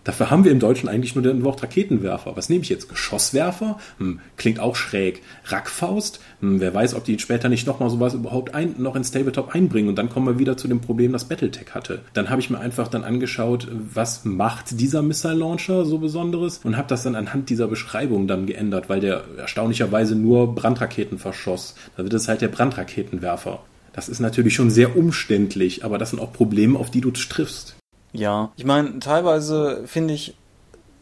[0.07, 2.37] Dafür haben wir im Deutschen eigentlich nur den Wort Raketenwerfer.
[2.37, 2.87] Was nehme ich jetzt?
[2.87, 3.77] Geschosswerfer?
[3.97, 5.21] Hm, klingt auch schräg.
[5.43, 6.21] Rackfaust?
[6.39, 9.89] Hm, wer weiß, ob die später nicht nochmal sowas überhaupt ein, noch ins Tabletop einbringen.
[9.89, 12.03] Und dann kommen wir wieder zu dem Problem, das Battletech hatte.
[12.13, 16.77] Dann habe ich mir einfach dann angeschaut, was macht dieser Missile Launcher so Besonderes und
[16.77, 21.75] habe das dann anhand dieser Beschreibung dann geändert, weil der erstaunlicherweise nur Brandraketen verschoss.
[21.97, 23.59] Da wird es halt der Brandraketenwerfer.
[23.91, 27.75] Das ist natürlich schon sehr umständlich, aber das sind auch Probleme, auf die du triffst.
[28.17, 30.35] Ja, ich meine, teilweise finde ich,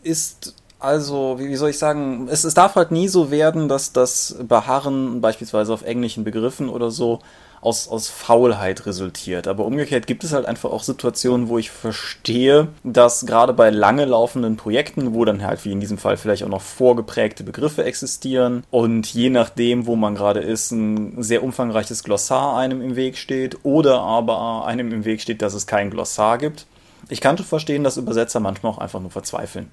[0.03, 3.93] ist also, wie, wie, soll ich sagen, es, es darf halt nie so werden, dass
[3.93, 7.19] das Beharren beispielsweise auf englischen Begriffen oder so
[7.61, 9.47] aus, aus Faulheit resultiert.
[9.47, 14.03] Aber umgekehrt gibt es halt einfach auch Situationen, wo ich verstehe, dass gerade bei lange
[14.03, 18.65] laufenden Projekten, wo dann halt wie in diesem Fall vielleicht auch noch vorgeprägte Begriffe existieren
[18.71, 23.59] und je nachdem, wo man gerade ist, ein sehr umfangreiches Glossar einem im Weg steht
[23.63, 26.67] oder aber einem im Weg steht, dass es kein Glossar gibt
[27.09, 29.67] ich kann schon verstehen, dass Übersetzer manchmal auch einfach nur verzweifeln.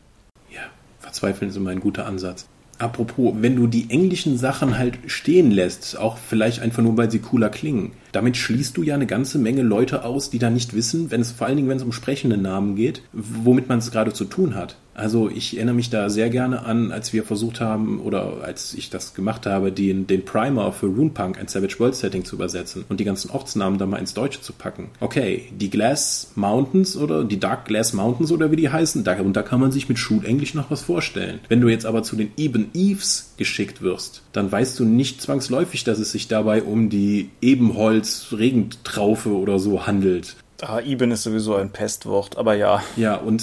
[0.51, 0.63] Ja,
[1.01, 2.47] verzweifeln ist immer ein guter Ansatz.
[2.79, 7.21] Apropos, wenn du die englischen Sachen halt stehen lässt, auch vielleicht einfach nur, weil sie
[7.21, 11.11] cooler klingen, damit schließt du ja eine ganze Menge Leute aus, die da nicht wissen,
[11.11, 14.13] wenn es vor allen Dingen, wenn es um sprechende Namen geht, womit man es gerade
[14.13, 14.77] zu tun hat.
[14.95, 18.91] Also ich erinnere mich da sehr gerne an, als wir versucht haben oder als ich
[18.91, 23.01] das gemacht habe, den, den Primer für Runepunk, ein Savage World Setting zu übersetzen und
[23.01, 24.91] die ganzen Ortsnamen da mal ins Deutsche zu packen.
[25.01, 29.35] Okay, die Glass Mountains oder die Dark Glass Mountains oder wie die heißen, da, und
[29.35, 31.41] da kann man sich mit Schulenglisch noch was vorstellen.
[31.49, 35.85] Wenn du jetzt aber zu den Eben Eves geschickt wirst, dann weißt du nicht zwangsläufig,
[35.85, 40.37] dass es sich dabei um die Ebenholz-Regentraufe oder so handelt.
[40.65, 42.85] Ah, Eben ist sowieso ein Pestwort, aber ja.
[42.97, 43.43] Ja, und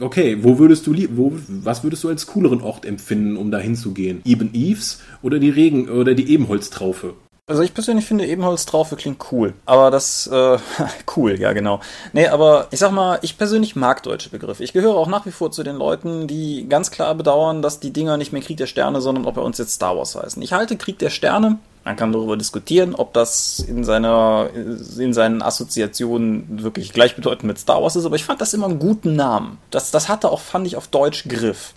[0.00, 4.22] okay, wo würdest du wo, was würdest du als cooleren Ort empfinden, um da hinzugehen?
[4.24, 7.14] Eben Eves oder die Regen oder die Ebenholztraufe?
[7.46, 9.54] Also ich persönlich finde Ebenholztraufe klingt cool.
[9.66, 10.58] Aber das, äh,
[11.16, 11.80] cool, ja genau.
[12.12, 14.64] Nee, aber ich sag mal, ich persönlich mag deutsche Begriffe.
[14.64, 17.92] Ich gehöre auch nach wie vor zu den Leuten, die ganz klar bedauern, dass die
[17.92, 20.42] Dinger nicht mehr Krieg der Sterne, sondern ob bei uns jetzt Star Wars heißen.
[20.42, 25.42] Ich halte Krieg der Sterne man kann darüber diskutieren, ob das in seiner, in seinen
[25.42, 29.58] Assoziationen wirklich gleichbedeutend mit Star Wars ist, aber ich fand das immer einen guten Namen.
[29.70, 31.74] Das, das hatte auch, fand ich, auf Deutsch Griff.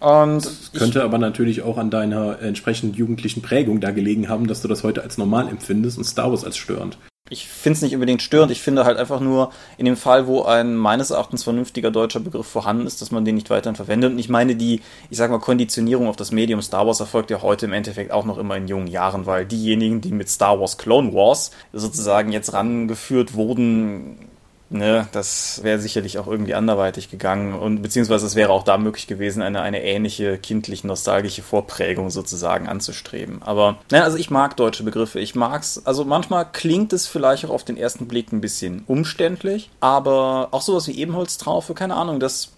[0.00, 4.68] Und könnte aber natürlich auch an deiner entsprechend jugendlichen Prägung da gelegen haben, dass du
[4.68, 6.98] das heute als normal empfindest und Star Wars als störend
[7.30, 8.52] ich finde es nicht unbedingt störend.
[8.52, 12.46] Ich finde halt einfach nur in dem Fall, wo ein meines Erachtens vernünftiger deutscher Begriff
[12.46, 14.12] vorhanden ist, dass man den nicht weiterhin verwendet.
[14.12, 17.40] Und ich meine, die, ich sag mal, Konditionierung auf das Medium Star Wars erfolgt ja
[17.40, 20.76] heute im Endeffekt auch noch immer in jungen Jahren, weil diejenigen, die mit Star Wars
[20.76, 24.28] Clone Wars sozusagen jetzt rangeführt wurden,
[24.70, 29.06] Ne, das wäre sicherlich auch irgendwie anderweitig gegangen und beziehungsweise es wäre auch da möglich
[29.06, 33.42] gewesen, eine, eine ähnliche kindlich-nostalgische Vorprägung sozusagen anzustreben.
[33.42, 35.20] Aber, ne, also ich mag deutsche Begriffe.
[35.20, 39.70] Ich mag's, also manchmal klingt es vielleicht auch auf den ersten Blick ein bisschen umständlich,
[39.80, 42.50] aber auch sowas wie Ebenholztraufe, keine Ahnung, das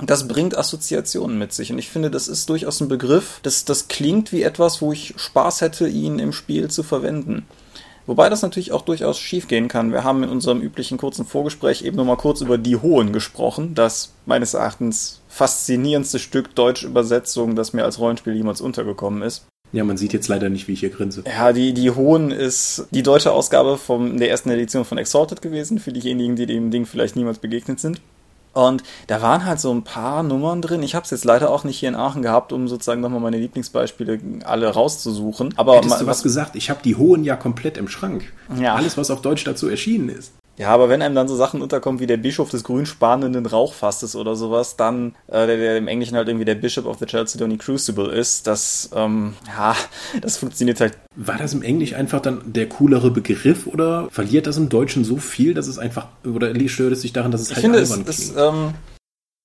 [0.00, 1.70] das bringt Assoziationen mit sich.
[1.70, 5.14] Und ich finde, das ist durchaus ein Begriff, das, das klingt wie etwas, wo ich
[5.16, 7.46] Spaß hätte, ihn im Spiel zu verwenden.
[8.06, 9.92] Wobei das natürlich auch durchaus schiefgehen kann.
[9.92, 14.12] Wir haben in unserem üblichen kurzen Vorgespräch eben nochmal kurz über Die Hohen gesprochen, das
[14.26, 19.46] meines Erachtens faszinierendste Stück Deutschübersetzung, das mir als Rollenspiel jemals untergekommen ist.
[19.72, 21.24] Ja, man sieht jetzt leider nicht, wie ich hier grinse.
[21.26, 25.80] Ja, die, die Hohen ist die deutsche Ausgabe von der ersten Edition von Exalted gewesen,
[25.80, 28.00] für diejenigen, die dem Ding vielleicht niemals begegnet sind.
[28.54, 30.82] Und da waren halt so ein paar Nummern drin.
[30.82, 33.38] Ich habe es jetzt leider auch nicht hier in Aachen gehabt, um sozusagen nochmal meine
[33.38, 35.54] Lieblingsbeispiele alle rauszusuchen.
[35.56, 36.56] Aber Hättest du was gesagt?
[36.56, 38.32] Ich habe die Hohen ja komplett im Schrank.
[38.58, 38.74] Ja.
[38.74, 40.32] Alles, was auf Deutsch dazu erschienen ist.
[40.56, 44.36] Ja, aber wenn einem dann so Sachen unterkommen wie der Bischof des grünspanenden Rauchfasses oder
[44.36, 48.12] sowas, dann, äh, der, der, im Englischen halt irgendwie der Bishop of the Chalcedony Crucible
[48.12, 49.74] ist, das, ähm, ja,
[50.20, 50.96] das funktioniert halt.
[51.16, 55.16] War das im Englisch einfach dann der coolere Begriff oder verliert das im Deutschen so
[55.16, 57.90] viel, dass es einfach, oder stört es sich daran, dass es halt ich finde, es?
[57.90, 58.74] Es, ähm,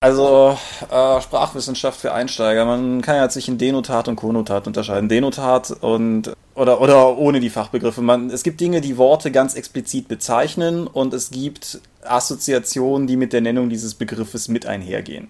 [0.01, 0.57] also
[0.89, 2.65] äh, Sprachwissenschaft für Einsteiger.
[2.65, 5.09] Man kann ja zwischen Denotat und Konotat unterscheiden.
[5.09, 8.01] Denotat und oder oder ohne die Fachbegriffe.
[8.01, 13.33] Man, es gibt Dinge, die Worte ganz explizit bezeichnen und es gibt Assoziationen, die mit
[13.33, 15.27] der Nennung dieses Begriffes mit einhergehen.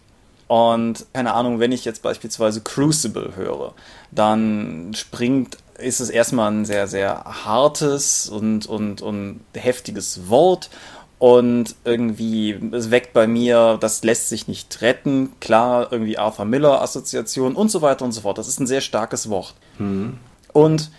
[0.48, 3.74] Und keine Ahnung, wenn ich jetzt beispielsweise Crucible höre,
[4.12, 10.70] dann springt ist es erstmal ein sehr, sehr hartes und, und, und heftiges Wort
[11.20, 15.34] und irgendwie, es weckt bei mir, das lässt sich nicht retten.
[15.42, 18.38] Klar, irgendwie Arthur Miller-Assoziation und so weiter und so fort.
[18.38, 19.54] Das ist ein sehr starkes Wort.
[19.80, 20.18] Mhm.
[20.54, 20.92] Und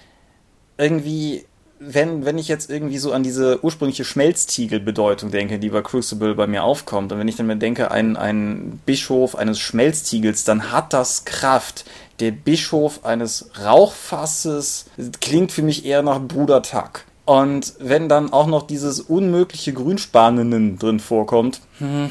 [0.76, 1.46] irgendwie,
[1.78, 6.46] wenn, wenn ich jetzt irgendwie so an diese ursprüngliche Schmelztiegel-Bedeutung denke, die bei Crucible bei
[6.46, 10.92] mir aufkommt, und wenn ich dann mir denke, ein, ein Bischof eines Schmelztiegels, dann hat
[10.92, 11.86] das Kraft.
[12.20, 14.84] Der Bischof eines Rauchfasses
[15.22, 17.04] klingt für mich eher nach Bruder Tuck.
[17.24, 22.10] Und wenn dann auch noch dieses unmögliche Grünspanenden drin vorkommt, hm,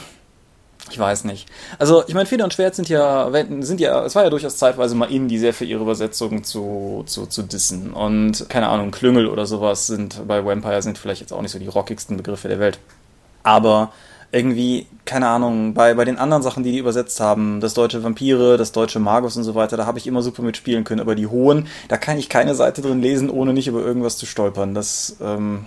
[0.92, 1.48] ich weiß nicht.
[1.78, 4.96] Also, ich meine, Feder und Schwert sind ja, sind ja, es war ja durchaus zeitweise
[4.96, 7.94] mal in, die sehr für ihre Übersetzung zu, zu, zu dissen.
[7.94, 11.60] Und keine Ahnung, Klüngel oder sowas sind bei Vampire sind vielleicht jetzt auch nicht so
[11.60, 12.80] die rockigsten Begriffe der Welt.
[13.44, 13.92] Aber
[14.32, 18.58] irgendwie, keine Ahnung, bei, bei den anderen Sachen, die die übersetzt haben, das deutsche Vampire,
[18.58, 21.02] das deutsche Magus und so weiter, da habe ich immer super mitspielen können.
[21.02, 24.26] Aber die hohen, da kann ich keine Seite drin lesen, ohne nicht über irgendwas zu
[24.26, 24.74] stolpern.
[24.74, 25.66] Das, ähm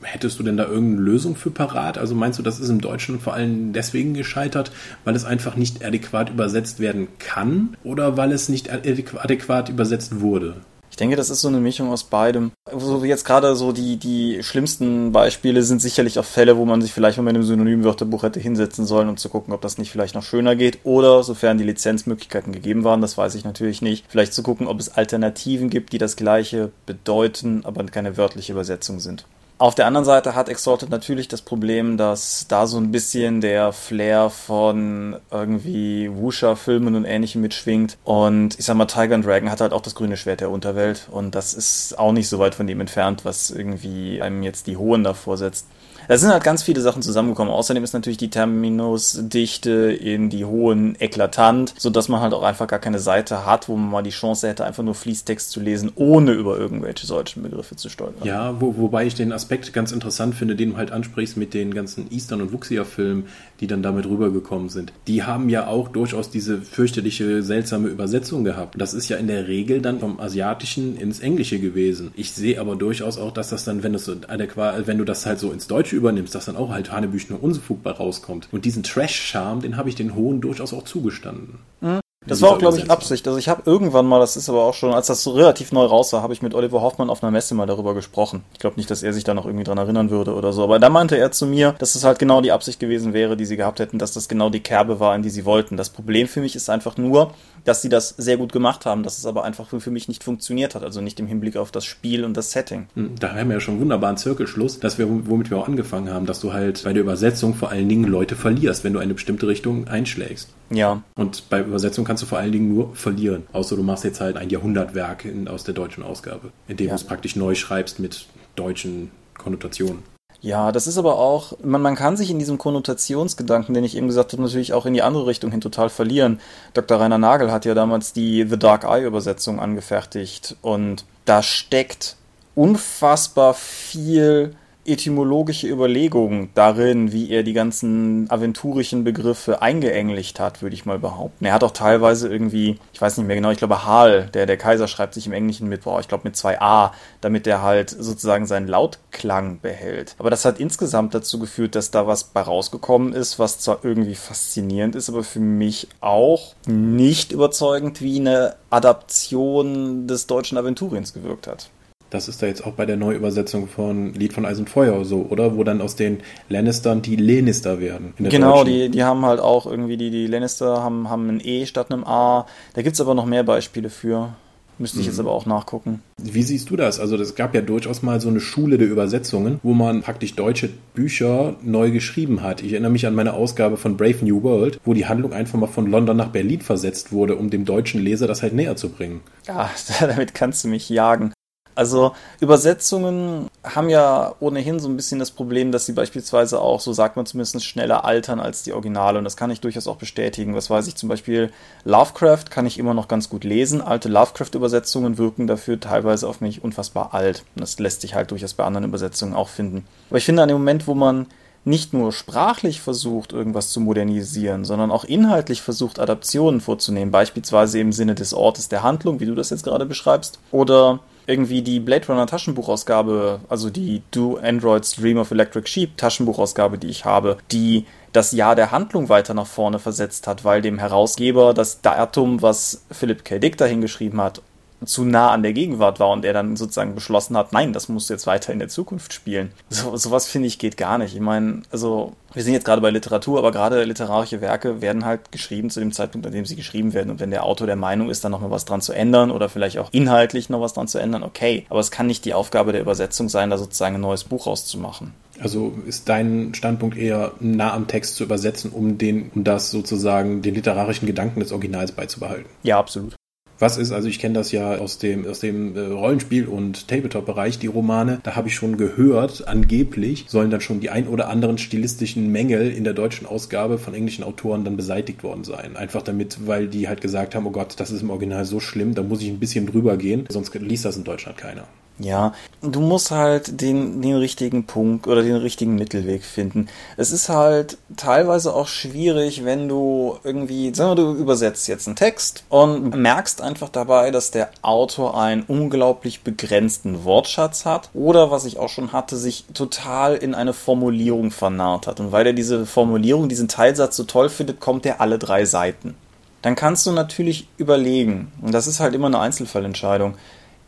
[0.00, 1.98] Hättest du denn da irgendeine Lösung für parat?
[1.98, 4.70] Also meinst du, das ist im Deutschen vor allem deswegen gescheitert,
[5.04, 10.60] weil es einfach nicht adäquat übersetzt werden kann oder weil es nicht adäquat übersetzt wurde?
[10.98, 12.50] Ich denke, das ist so eine Mischung aus beidem.
[12.76, 16.82] So wie jetzt gerade so die, die schlimmsten Beispiele sind sicherlich auch Fälle, wo man
[16.82, 19.92] sich vielleicht mal mit einem Synonymwörterbuch hätte hinsetzen sollen, um zu gucken, ob das nicht
[19.92, 20.80] vielleicht noch schöner geht.
[20.82, 24.80] Oder, sofern die Lizenzmöglichkeiten gegeben waren, das weiß ich natürlich nicht, vielleicht zu gucken, ob
[24.80, 29.24] es Alternativen gibt, die das gleiche bedeuten, aber keine wörtliche Übersetzung sind.
[29.60, 33.72] Auf der anderen Seite hat Exalted natürlich das Problem, dass da so ein bisschen der
[33.72, 37.98] Flair von irgendwie Wusha-Filmen und ähnlichem mitschwingt.
[38.04, 41.08] Und ich sag mal, Tiger and Dragon hat halt auch das grüne Schwert der Unterwelt.
[41.10, 44.76] Und das ist auch nicht so weit von dem entfernt, was irgendwie einem jetzt die
[44.76, 45.66] Hohen davor setzt.
[46.08, 47.52] Da sind halt ganz viele Sachen zusammengekommen.
[47.52, 52.78] Außerdem ist natürlich die Terminusdichte in die hohen eklatant, sodass man halt auch einfach gar
[52.78, 56.32] keine Seite hat, wo man mal die Chance hätte, einfach nur Fließtext zu lesen, ohne
[56.32, 58.26] über irgendwelche solchen Begriffe zu stolpern.
[58.26, 61.74] Ja, wo, wobei ich den Aspekt ganz interessant finde, den du halt ansprichst mit den
[61.74, 63.26] ganzen Eastern- und Wuxia-Filmen,
[63.60, 64.94] die dann damit rübergekommen sind.
[65.08, 68.80] Die haben ja auch durchaus diese fürchterliche, seltsame Übersetzung gehabt.
[68.80, 72.12] Das ist ja in der Regel dann vom Asiatischen ins Englische gewesen.
[72.16, 73.94] Ich sehe aber durchaus auch, dass das dann, wenn,
[74.28, 77.82] adäquat, wenn du das halt so ins Deutsche übernimmst, dass dann auch halt Hanebüchen Unfug
[77.82, 78.48] bei rauskommt.
[78.50, 81.58] Und diesen Trash-Charme, den habe ich den Hohen durchaus auch zugestanden.
[81.80, 82.00] Mhm.
[82.28, 83.26] Das war auch, glaube ich, Absicht.
[83.26, 85.84] Also ich habe irgendwann mal, das ist aber auch schon, als das so relativ neu
[85.84, 88.42] raus war, habe ich mit Oliver Hoffmann auf einer Messe mal darüber gesprochen.
[88.52, 90.62] Ich glaube nicht, dass er sich da noch irgendwie dran erinnern würde oder so.
[90.62, 93.46] Aber da meinte er zu mir, dass es halt genau die Absicht gewesen wäre, die
[93.46, 95.76] sie gehabt hätten, dass das genau die Kerbe war, in die sie wollten.
[95.76, 97.32] Das Problem für mich ist einfach nur,
[97.64, 100.74] dass sie das sehr gut gemacht haben, dass es aber einfach für mich nicht funktioniert
[100.74, 102.86] hat, also nicht im Hinblick auf das Spiel und das Setting.
[102.94, 106.26] Hm, da haben wir ja schon wunderbaren Zirkelschluss, dass wir, womit wir auch angefangen haben,
[106.26, 109.46] dass du halt bei der Übersetzung vor allen Dingen Leute verlierst, wenn du eine bestimmte
[109.46, 110.48] Richtung einschlägst.
[110.70, 111.02] Ja.
[111.14, 114.36] Und bei Übersetzung kannst du vor allen Dingen nur verlieren, außer du machst jetzt halt
[114.36, 116.92] ein Jahrhundertwerk in, aus der deutschen Ausgabe, indem ja.
[116.92, 120.02] du es praktisch neu schreibst mit deutschen Konnotationen.
[120.40, 124.06] Ja, das ist aber auch, man, man kann sich in diesem Konnotationsgedanken, den ich eben
[124.06, 126.40] gesagt habe, natürlich auch in die andere Richtung hin total verlieren.
[126.74, 127.00] Dr.
[127.00, 132.16] Rainer Nagel hat ja damals die The Dark Eye Übersetzung angefertigt und da steckt
[132.54, 134.54] unfassbar viel
[134.88, 141.44] etymologische Überlegungen darin, wie er die ganzen aventurischen Begriffe eingeenglicht hat, würde ich mal behaupten.
[141.44, 144.56] Er hat auch teilweise irgendwie, ich weiß nicht mehr genau, ich glaube Hal, der, der
[144.56, 147.90] Kaiser schreibt sich im Englischen mit, boah, ich glaube mit zwei A, damit er halt
[147.90, 150.14] sozusagen seinen Lautklang behält.
[150.18, 154.14] Aber das hat insgesamt dazu geführt, dass da was bei rausgekommen ist, was zwar irgendwie
[154.14, 161.46] faszinierend ist, aber für mich auch nicht überzeugend wie eine Adaption des deutschen Aventuriens gewirkt
[161.46, 161.70] hat.
[162.10, 165.26] Das ist da jetzt auch bei der Neuübersetzung von Lied von Eis und Feuer so,
[165.28, 165.56] oder?
[165.56, 168.14] Wo dann aus den Lannistern die Lannister werden.
[168.18, 171.92] genau, die, die haben halt auch irgendwie, die, die Lannister haben, haben ein E statt
[171.92, 172.46] einem A.
[172.74, 174.30] Da gibt es aber noch mehr Beispiele für.
[174.78, 175.10] Müsste ich mhm.
[175.10, 176.02] jetzt aber auch nachgucken.
[176.22, 177.00] Wie siehst du das?
[177.00, 180.70] Also es gab ja durchaus mal so eine Schule der Übersetzungen, wo man praktisch deutsche
[180.94, 182.62] Bücher neu geschrieben hat.
[182.62, 185.66] Ich erinnere mich an meine Ausgabe von Brave New World, wo die Handlung einfach mal
[185.66, 189.20] von London nach Berlin versetzt wurde, um dem deutschen Leser das halt näher zu bringen.
[189.48, 189.68] Ja,
[190.00, 191.32] damit kannst du mich jagen.
[191.78, 192.10] Also
[192.40, 197.14] Übersetzungen haben ja ohnehin so ein bisschen das Problem, dass sie beispielsweise auch, so sagt
[197.14, 199.16] man zumindest, schneller altern als die Originale.
[199.18, 200.56] Und das kann ich durchaus auch bestätigen.
[200.56, 201.52] Was weiß ich zum Beispiel,
[201.84, 203.80] Lovecraft kann ich immer noch ganz gut lesen.
[203.80, 207.44] Alte Lovecraft-Übersetzungen wirken dafür teilweise auf mich unfassbar alt.
[207.54, 209.86] Und das lässt sich halt durchaus bei anderen Übersetzungen auch finden.
[210.10, 211.26] Aber ich finde an dem Moment, wo man
[211.64, 217.92] nicht nur sprachlich versucht, irgendwas zu modernisieren, sondern auch inhaltlich versucht, Adaptionen vorzunehmen, beispielsweise im
[217.92, 222.06] Sinne des Ortes der Handlung, wie du das jetzt gerade beschreibst, oder irgendwie die Blade
[222.08, 227.84] Runner Taschenbuchausgabe, also die Do Androids Dream of Electric Sheep Taschenbuchausgabe, die ich habe, die
[228.12, 232.84] das Jahr der Handlung weiter nach vorne versetzt hat, weil dem Herausgeber das Datum, was
[232.90, 233.38] Philip K.
[233.38, 234.40] Dick dahingeschrieben hat,
[234.84, 238.08] zu nah an der Gegenwart war und er dann sozusagen beschlossen hat, nein, das muss
[238.08, 239.52] jetzt weiter in der Zukunft spielen.
[239.70, 241.14] So, sowas finde ich geht gar nicht.
[241.14, 245.32] Ich meine, also wir sind jetzt gerade bei Literatur, aber gerade literarische Werke werden halt
[245.32, 247.10] geschrieben zu dem Zeitpunkt, an dem sie geschrieben werden.
[247.10, 249.48] Und wenn der Autor der Meinung ist, da noch mal was dran zu ändern oder
[249.48, 251.66] vielleicht auch inhaltlich noch was dran zu ändern, okay.
[251.70, 255.12] Aber es kann nicht die Aufgabe der Übersetzung sein, da sozusagen ein neues Buch rauszumachen.
[255.40, 260.42] Also ist dein Standpunkt eher nah am Text zu übersetzen, um den, um das sozusagen
[260.42, 262.46] den literarischen Gedanken des Originals beizubehalten?
[262.62, 263.17] Ja, absolut
[263.58, 267.58] was ist, also ich kenne das ja aus dem, aus dem äh, Rollenspiel- und Tabletop-Bereich,
[267.58, 271.58] die Romane, da habe ich schon gehört, angeblich sollen dann schon die ein oder anderen
[271.58, 275.76] stilistischen Mängel in der deutschen Ausgabe von englischen Autoren dann beseitigt worden sein.
[275.76, 278.94] Einfach damit, weil die halt gesagt haben, oh Gott, das ist im Original so schlimm,
[278.94, 281.66] da muss ich ein bisschen drüber gehen, sonst liest das in Deutschland keiner.
[282.00, 282.32] Ja,
[282.62, 286.68] du musst halt den, den richtigen Punkt oder den richtigen Mittelweg finden.
[286.96, 291.96] Es ist halt teilweise auch schwierig, wenn du irgendwie, sagen wir, du übersetzt jetzt einen
[291.96, 298.44] Text und merkst einfach dabei, dass der Autor einen unglaublich begrenzten Wortschatz hat oder, was
[298.44, 301.98] ich auch schon hatte, sich total in eine Formulierung vernarrt hat.
[301.98, 305.96] Und weil er diese Formulierung, diesen Teilsatz so toll findet, kommt er alle drei Seiten.
[306.42, 310.14] Dann kannst du natürlich überlegen, und das ist halt immer eine Einzelfallentscheidung,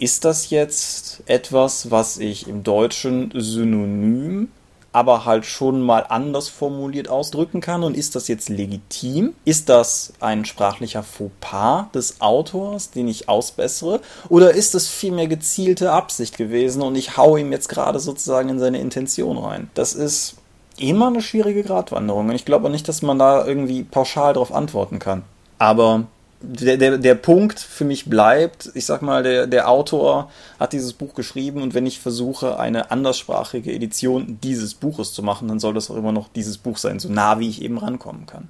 [0.01, 4.49] ist das jetzt etwas, was ich im Deutschen synonym,
[4.93, 7.85] aber halt schon mal anders formuliert ausdrücken kann?
[7.85, 9.35] Und ist das jetzt legitim?
[9.45, 14.01] Ist das ein sprachlicher Fauxpas des Autors, den ich ausbessere?
[14.31, 18.59] Oder ist das vielmehr gezielte Absicht gewesen und ich hau ihm jetzt gerade sozusagen in
[18.59, 19.71] seine Intention rein?
[19.75, 20.37] Das ist
[20.79, 24.99] immer eine schwierige Gratwanderung und ich glaube nicht, dass man da irgendwie pauschal darauf antworten
[24.99, 25.25] kann.
[25.59, 26.07] Aber
[26.43, 30.95] der, der, der Punkt für mich bleibt, ich sag mal, der, der Autor hat dieses
[30.95, 35.75] Buch geschrieben und wenn ich versuche, eine anderssprachige Edition dieses Buches zu machen, dann soll
[35.75, 38.49] das auch immer noch dieses Buch sein, so nah wie ich eben rankommen kann.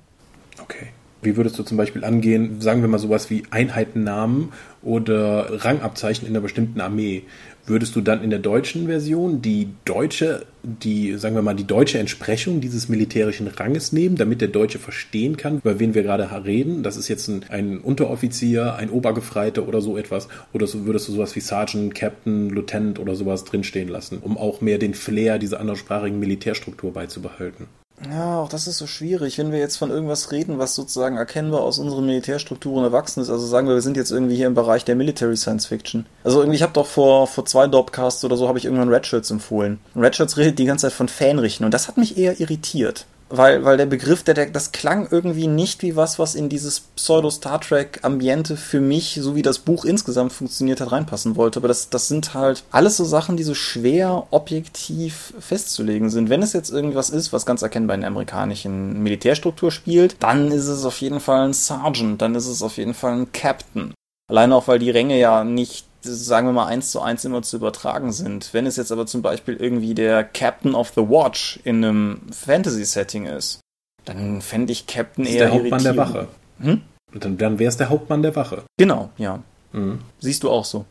[0.62, 0.92] Okay.
[1.22, 4.52] Wie würdest du zum Beispiel angehen, sagen wir mal sowas wie Einheitennamen
[4.82, 7.24] oder Rangabzeichen in einer bestimmten Armee?
[7.66, 11.98] würdest du dann in der deutschen Version die deutsche, die, sagen wir mal, die deutsche
[11.98, 16.82] Entsprechung dieses militärischen Ranges nehmen, damit der Deutsche verstehen kann, über wen wir gerade reden?
[16.82, 20.28] Das ist jetzt ein, ein Unteroffizier, ein Obergefreiter oder so etwas.
[20.52, 24.60] Oder so würdest du sowas wie Sergeant, Captain, Lieutenant oder sowas drinstehen lassen, um auch
[24.60, 27.66] mehr den Flair dieser anderssprachigen Militärstruktur beizubehalten?
[28.08, 31.60] Ja, auch das ist so schwierig, wenn wir jetzt von irgendwas reden, was sozusagen erkennbar
[31.60, 33.28] aus unseren Militärstrukturen erwachsen ist.
[33.28, 36.06] Also sagen wir, wir sind jetzt irgendwie hier im Bereich der Military Science Fiction.
[36.24, 39.30] Also irgendwie, ich habe doch vor, vor zwei Dopcasts oder so, habe ich irgendwann Redshirts
[39.30, 39.80] empfohlen.
[39.94, 43.76] Redshirts redet die ganze Zeit von Fanrichten und das hat mich eher irritiert weil, weil
[43.76, 48.56] der Begriff, der, der, das klang irgendwie nicht wie was, was in dieses Pseudo-Star Trek-Ambiente
[48.56, 51.60] für mich, so wie das Buch insgesamt funktioniert hat, reinpassen wollte.
[51.60, 56.28] Aber das, das sind halt alles so Sachen, die so schwer objektiv festzulegen sind.
[56.28, 60.66] Wenn es jetzt irgendwas ist, was ganz erkennbar in der amerikanischen Militärstruktur spielt, dann ist
[60.66, 63.94] es auf jeden Fall ein Sergeant, dann ist es auf jeden Fall ein Captain.
[64.28, 67.56] Alleine auch, weil die Ränge ja nicht sagen wir mal, eins zu eins immer zu
[67.56, 68.50] übertragen sind.
[68.52, 73.26] Wenn es jetzt aber zum Beispiel irgendwie der Captain of the Watch in einem Fantasy-Setting
[73.26, 73.60] ist,
[74.04, 76.28] dann fände ich Captain eher der Hauptmann der Wache.
[76.60, 76.82] Hm?
[77.12, 78.62] Dann, dann wäre es der Hauptmann der Wache.
[78.78, 79.42] Genau, ja.
[79.72, 80.00] Mhm.
[80.20, 80.84] Siehst du auch so.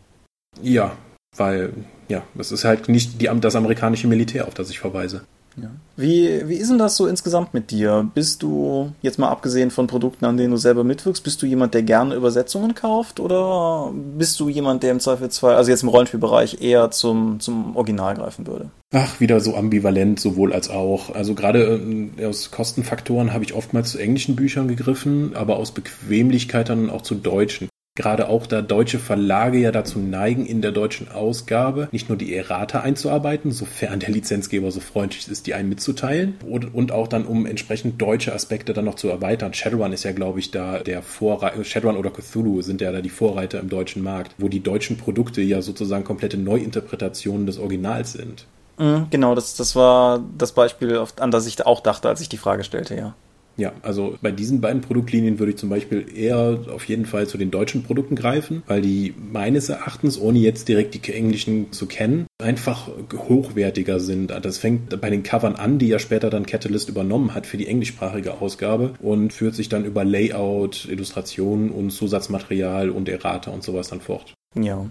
[0.62, 0.96] Ja,
[1.36, 1.74] weil,
[2.08, 5.24] ja, es ist halt nicht die, das amerikanische Militär, auf das ich verweise.
[5.62, 5.70] Ja.
[5.98, 8.10] Wie, wie ist denn das so insgesamt mit dir?
[8.14, 11.74] Bist du, jetzt mal abgesehen von Produkten, an denen du selber mitwirkst, bist du jemand,
[11.74, 16.62] der gerne Übersetzungen kauft oder bist du jemand, der im Zweifelsfall, also jetzt im Rollenspielbereich,
[16.62, 18.70] eher zum, zum Original greifen würde?
[18.94, 21.14] Ach, wieder so ambivalent, sowohl als auch.
[21.14, 21.80] Also gerade
[22.18, 27.02] äh, aus Kostenfaktoren habe ich oftmals zu englischen Büchern gegriffen, aber aus Bequemlichkeit dann auch
[27.02, 27.70] zu deutschen
[28.00, 32.34] gerade auch da deutsche Verlage ja dazu neigen, in der deutschen Ausgabe nicht nur die
[32.34, 37.26] Errata einzuarbeiten, sofern der Lizenzgeber so freundlich ist, die einen mitzuteilen, und, und auch dann,
[37.26, 39.54] um entsprechend deutsche Aspekte dann noch zu erweitern.
[39.54, 43.10] Shadowrun ist ja, glaube ich, da der Vorreiter, Shadowrun oder Cthulhu sind ja da die
[43.10, 48.46] Vorreiter im deutschen Markt, wo die deutschen Produkte ja sozusagen komplette Neuinterpretationen des Originals sind.
[48.78, 52.38] Mhm, genau, das, das war das Beispiel, an das ich auch dachte, als ich die
[52.38, 53.14] Frage stellte, ja.
[53.60, 57.38] Ja, also bei diesen beiden Produktlinien würde ich zum Beispiel eher auf jeden Fall zu
[57.38, 62.26] den deutschen Produkten greifen, weil die meines Erachtens, ohne jetzt direkt die englischen zu kennen,
[62.42, 64.32] einfach hochwertiger sind.
[64.32, 67.68] Das fängt bei den Covern an, die ja später dann Catalyst übernommen hat für die
[67.68, 73.90] englischsprachige Ausgabe und führt sich dann über Layout, Illustrationen und Zusatzmaterial und Errata und sowas
[73.90, 74.34] dann fort.
[74.56, 74.86] Ja.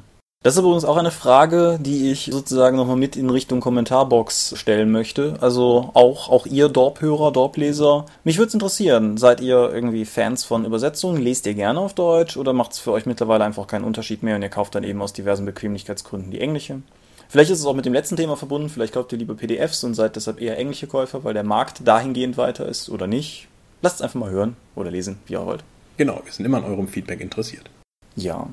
[0.44, 4.92] Das ist übrigens auch eine Frage, die ich sozusagen nochmal mit in Richtung Kommentarbox stellen
[4.92, 5.36] möchte.
[5.40, 8.06] Also auch, auch ihr Dorp-Hörer, Dorp-Leser.
[8.22, 11.20] Mich würde es interessieren, seid ihr irgendwie Fans von Übersetzungen?
[11.20, 14.36] Lest ihr gerne auf Deutsch oder macht es für euch mittlerweile einfach keinen Unterschied mehr
[14.36, 16.82] und ihr kauft dann eben aus diversen Bequemlichkeitsgründen die englische?
[17.28, 19.94] Vielleicht ist es auch mit dem letzten Thema verbunden, vielleicht kauft ihr lieber PDFs und
[19.94, 23.48] seid deshalb eher englische Käufer, weil der Markt dahingehend weiter ist oder nicht.
[23.82, 25.64] Lasst es einfach mal hören oder lesen, wie ihr wollt.
[25.96, 27.68] Genau, wir sind immer an eurem Feedback interessiert.
[28.14, 28.48] Ja.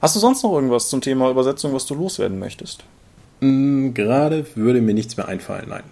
[0.00, 2.84] Hast du sonst noch irgendwas zum Thema Übersetzung, was du loswerden möchtest?
[3.40, 5.82] Mm, gerade würde mir nichts mehr einfallen, nein.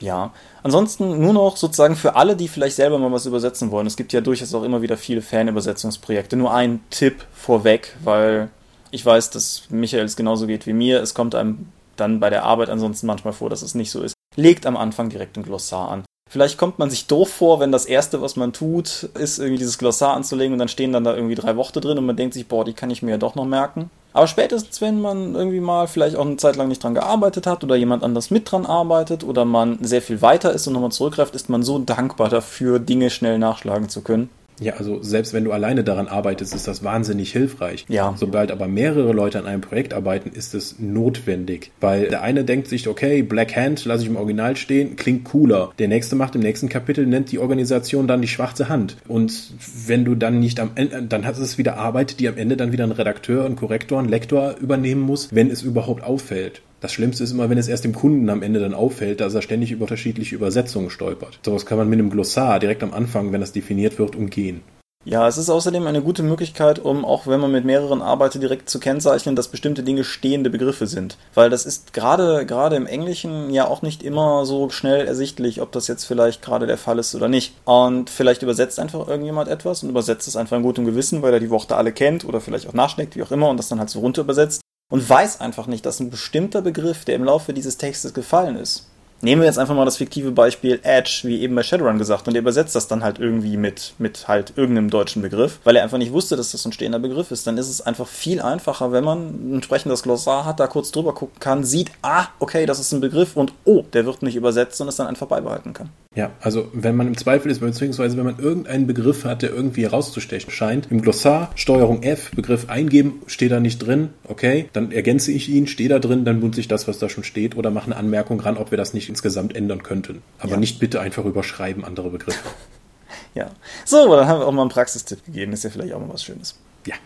[0.00, 0.32] Ja,
[0.62, 3.86] ansonsten nur noch sozusagen für alle, die vielleicht selber mal was übersetzen wollen.
[3.86, 6.36] Es gibt ja durchaus auch immer wieder viele Fanübersetzungsprojekte.
[6.36, 8.48] Nur ein Tipp vorweg, weil
[8.90, 11.02] ich weiß, dass Michael es genauso geht wie mir.
[11.02, 14.14] Es kommt einem dann bei der Arbeit ansonsten manchmal vor, dass es nicht so ist.
[14.36, 16.04] Legt am Anfang direkt ein Glossar an.
[16.30, 19.78] Vielleicht kommt man sich doof vor, wenn das Erste, was man tut, ist irgendwie dieses
[19.78, 22.46] Glossar anzulegen und dann stehen dann da irgendwie drei Worte drin und man denkt sich,
[22.46, 23.90] boah, die kann ich mir ja doch noch merken.
[24.12, 27.64] Aber spätestens, wenn man irgendwie mal vielleicht auch eine Zeit lang nicht dran gearbeitet hat
[27.64, 31.34] oder jemand anders mit dran arbeitet oder man sehr viel weiter ist und nochmal zurückgreift,
[31.34, 34.30] ist man so dankbar dafür, Dinge schnell nachschlagen zu können.
[34.60, 37.86] Ja, also selbst wenn du alleine daran arbeitest, ist das wahnsinnig hilfreich.
[37.88, 38.14] Ja.
[38.16, 41.72] Sobald aber mehrere Leute an einem Projekt arbeiten, ist es notwendig.
[41.80, 45.72] Weil der eine denkt sich, okay, Black Hand lasse ich im Original stehen, klingt cooler.
[45.78, 48.96] Der nächste macht im nächsten Kapitel, nennt die Organisation dann die schwarze Hand.
[49.08, 49.52] Und
[49.86, 52.72] wenn du dann nicht am Ende, dann hat es wieder Arbeit, die am Ende dann
[52.72, 56.62] wieder ein Redakteur, ein Korrektor, ein Lektor übernehmen muss, wenn es überhaupt auffällt.
[56.80, 59.42] Das Schlimmste ist immer, wenn es erst dem Kunden am Ende dann auffällt, dass er
[59.42, 61.38] ständig über unterschiedliche Übersetzungen stolpert.
[61.44, 64.62] Sowas kann man mit einem Glossar direkt am Anfang, wenn das definiert wird, umgehen.
[65.04, 68.68] Ja, es ist außerdem eine gute Möglichkeit, um auch wenn man mit mehreren arbeitet, direkt
[68.68, 71.16] zu kennzeichnen, dass bestimmte Dinge stehende Begriffe sind.
[71.34, 75.72] Weil das ist gerade, gerade im Englischen ja auch nicht immer so schnell ersichtlich, ob
[75.72, 77.54] das jetzt vielleicht gerade der Fall ist oder nicht.
[77.64, 81.40] Und vielleicht übersetzt einfach irgendjemand etwas und übersetzt es einfach in gutem Gewissen, weil er
[81.40, 83.90] die Worte alle kennt oder vielleicht auch nachschlägt, wie auch immer, und das dann halt
[83.90, 84.60] so runter übersetzt
[84.90, 88.90] und weiß einfach nicht, dass ein bestimmter Begriff, der im Laufe dieses Textes gefallen ist,
[89.22, 92.34] Nehmen wir jetzt einfach mal das fiktive Beispiel Edge, wie eben bei Shadowrun gesagt, und
[92.34, 95.98] er übersetzt das dann halt irgendwie mit, mit halt irgendeinem deutschen Begriff, weil er einfach
[95.98, 97.46] nicht wusste, dass das ein stehender Begriff ist.
[97.46, 101.12] Dann ist es einfach viel einfacher, wenn man ein entsprechendes Glossar hat, da kurz drüber
[101.12, 104.80] gucken kann, sieht, ah, okay, das ist ein Begriff und oh, der wird nicht übersetzt
[104.80, 105.90] und es dann einfach beibehalten kann.
[106.16, 109.84] Ja, also wenn man im Zweifel ist, beziehungsweise wenn man irgendeinen Begriff hat, der irgendwie
[109.84, 115.30] herauszustechen scheint, im Glossar Steuerung F, Begriff eingeben, steht da nicht drin, okay, dann ergänze
[115.30, 117.86] ich ihn, steht da drin, dann nutze ich das, was da schon steht oder mache
[117.86, 120.22] eine Anmerkung ran, ob wir das nicht insgesamt ändern könnten.
[120.40, 120.56] Aber ja.
[120.56, 122.48] nicht bitte einfach überschreiben andere Begriffe.
[123.34, 123.52] ja.
[123.84, 126.24] So, dann haben wir auch mal einen Praxistipp gegeben, ist ja vielleicht auch mal was
[126.24, 126.56] Schönes.
[126.88, 126.96] Ja.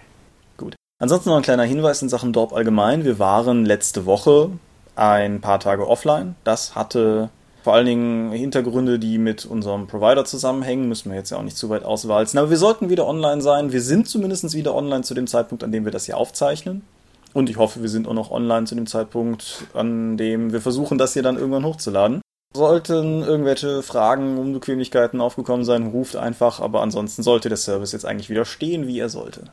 [0.57, 0.77] Gut.
[0.99, 3.05] Ansonsten noch ein kleiner Hinweis in Sachen Dorp allgemein.
[3.05, 4.53] Wir waren letzte Woche
[4.97, 6.37] ein paar Tage offline.
[6.45, 7.29] Das hatte
[7.65, 11.57] vor allen Dingen Hintergründe, die mit unserem Provider zusammenhängen, müssen wir jetzt ja auch nicht
[11.57, 12.39] zu weit auswalzen.
[12.39, 13.73] Aber wir sollten wieder online sein.
[13.73, 16.83] Wir sind zumindest wieder online zu dem Zeitpunkt, an dem wir das hier aufzeichnen.
[17.33, 20.99] Und ich hoffe, wir sind auch noch online zu dem Zeitpunkt, an dem wir versuchen,
[20.99, 22.21] das hier dann irgendwann hochzuladen.
[22.55, 28.29] Sollten irgendwelche Fragen, Unbequemlichkeiten aufgekommen sein, ruft einfach, aber ansonsten sollte der Service jetzt eigentlich
[28.29, 29.45] wieder stehen, wie er sollte.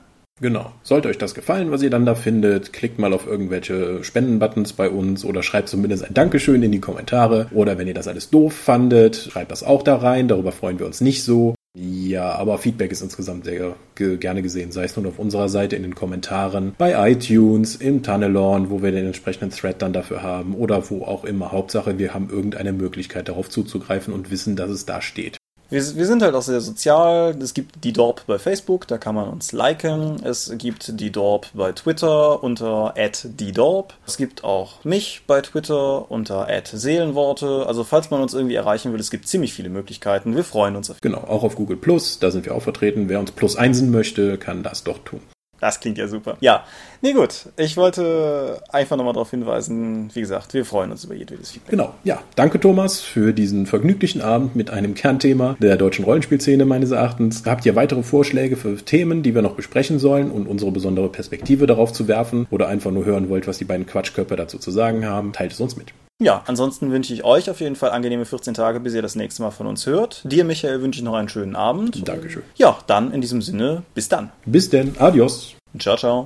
[0.42, 0.72] Genau.
[0.82, 4.90] Sollte euch das gefallen, was ihr dann da findet, klickt mal auf irgendwelche Spendenbuttons bei
[4.90, 7.48] uns oder schreibt zumindest ein Dankeschön in die Kommentare.
[7.52, 10.28] Oder wenn ihr das alles doof fandet, schreibt das auch da rein.
[10.28, 11.54] Darüber freuen wir uns nicht so.
[11.74, 15.84] Ja, aber Feedback ist insgesamt sehr gerne gesehen, sei es nun auf unserer Seite in
[15.84, 20.90] den Kommentaren, bei iTunes, im Tunnelon, wo wir den entsprechenden Thread dann dafür haben oder
[20.90, 21.54] wo auch immer.
[21.54, 25.38] Hauptsache, wir haben irgendeine Möglichkeit darauf zuzugreifen und wissen, dass es da steht.
[25.72, 27.34] Wir, wir, sind halt auch sehr sozial.
[27.42, 30.22] Es gibt die Dorp bei Facebook, da kann man uns liken.
[30.22, 32.94] Es gibt die Dorp bei Twitter unter
[33.24, 33.94] @diedorp.
[34.06, 37.66] Es gibt auch mich bei Twitter unter @seelenworte.
[37.68, 40.36] Also falls man uns irgendwie erreichen will, es gibt ziemlich viele Möglichkeiten.
[40.36, 41.00] Wir freuen uns auf.
[41.00, 43.08] Genau, auch auf Google Plus, da sind wir auch vertreten.
[43.08, 45.22] Wer uns Plus einsen möchte, kann das doch tun.
[45.62, 46.38] Das klingt ja super.
[46.42, 46.66] Ja,
[47.02, 47.46] nee gut.
[47.56, 51.70] Ich wollte einfach nochmal darauf hinweisen, wie gesagt, wir freuen uns über jedes Feedback.
[51.70, 52.20] Genau, ja.
[52.36, 57.44] Danke Thomas für diesen vergnüglichen Abend mit einem Kernthema der deutschen Rollenspielszene meines Erachtens.
[57.46, 61.68] Habt ihr weitere Vorschläge für Themen, die wir noch besprechen sollen und unsere besondere Perspektive
[61.68, 65.06] darauf zu werfen oder einfach nur hören wollt, was die beiden Quatschkörper dazu zu sagen
[65.06, 65.94] haben, teilt es uns mit.
[66.22, 69.42] Ja, ansonsten wünsche ich euch auf jeden Fall angenehme 14 Tage, bis ihr das nächste
[69.42, 70.22] Mal von uns hört.
[70.24, 72.08] Dir, Michael, wünsche ich noch einen schönen Abend.
[72.08, 72.44] Dankeschön.
[72.56, 74.32] Ja, dann in diesem Sinne, bis dann.
[74.46, 74.96] Bis denn.
[75.00, 75.56] Adios.
[75.80, 76.24] Ciao, ciao.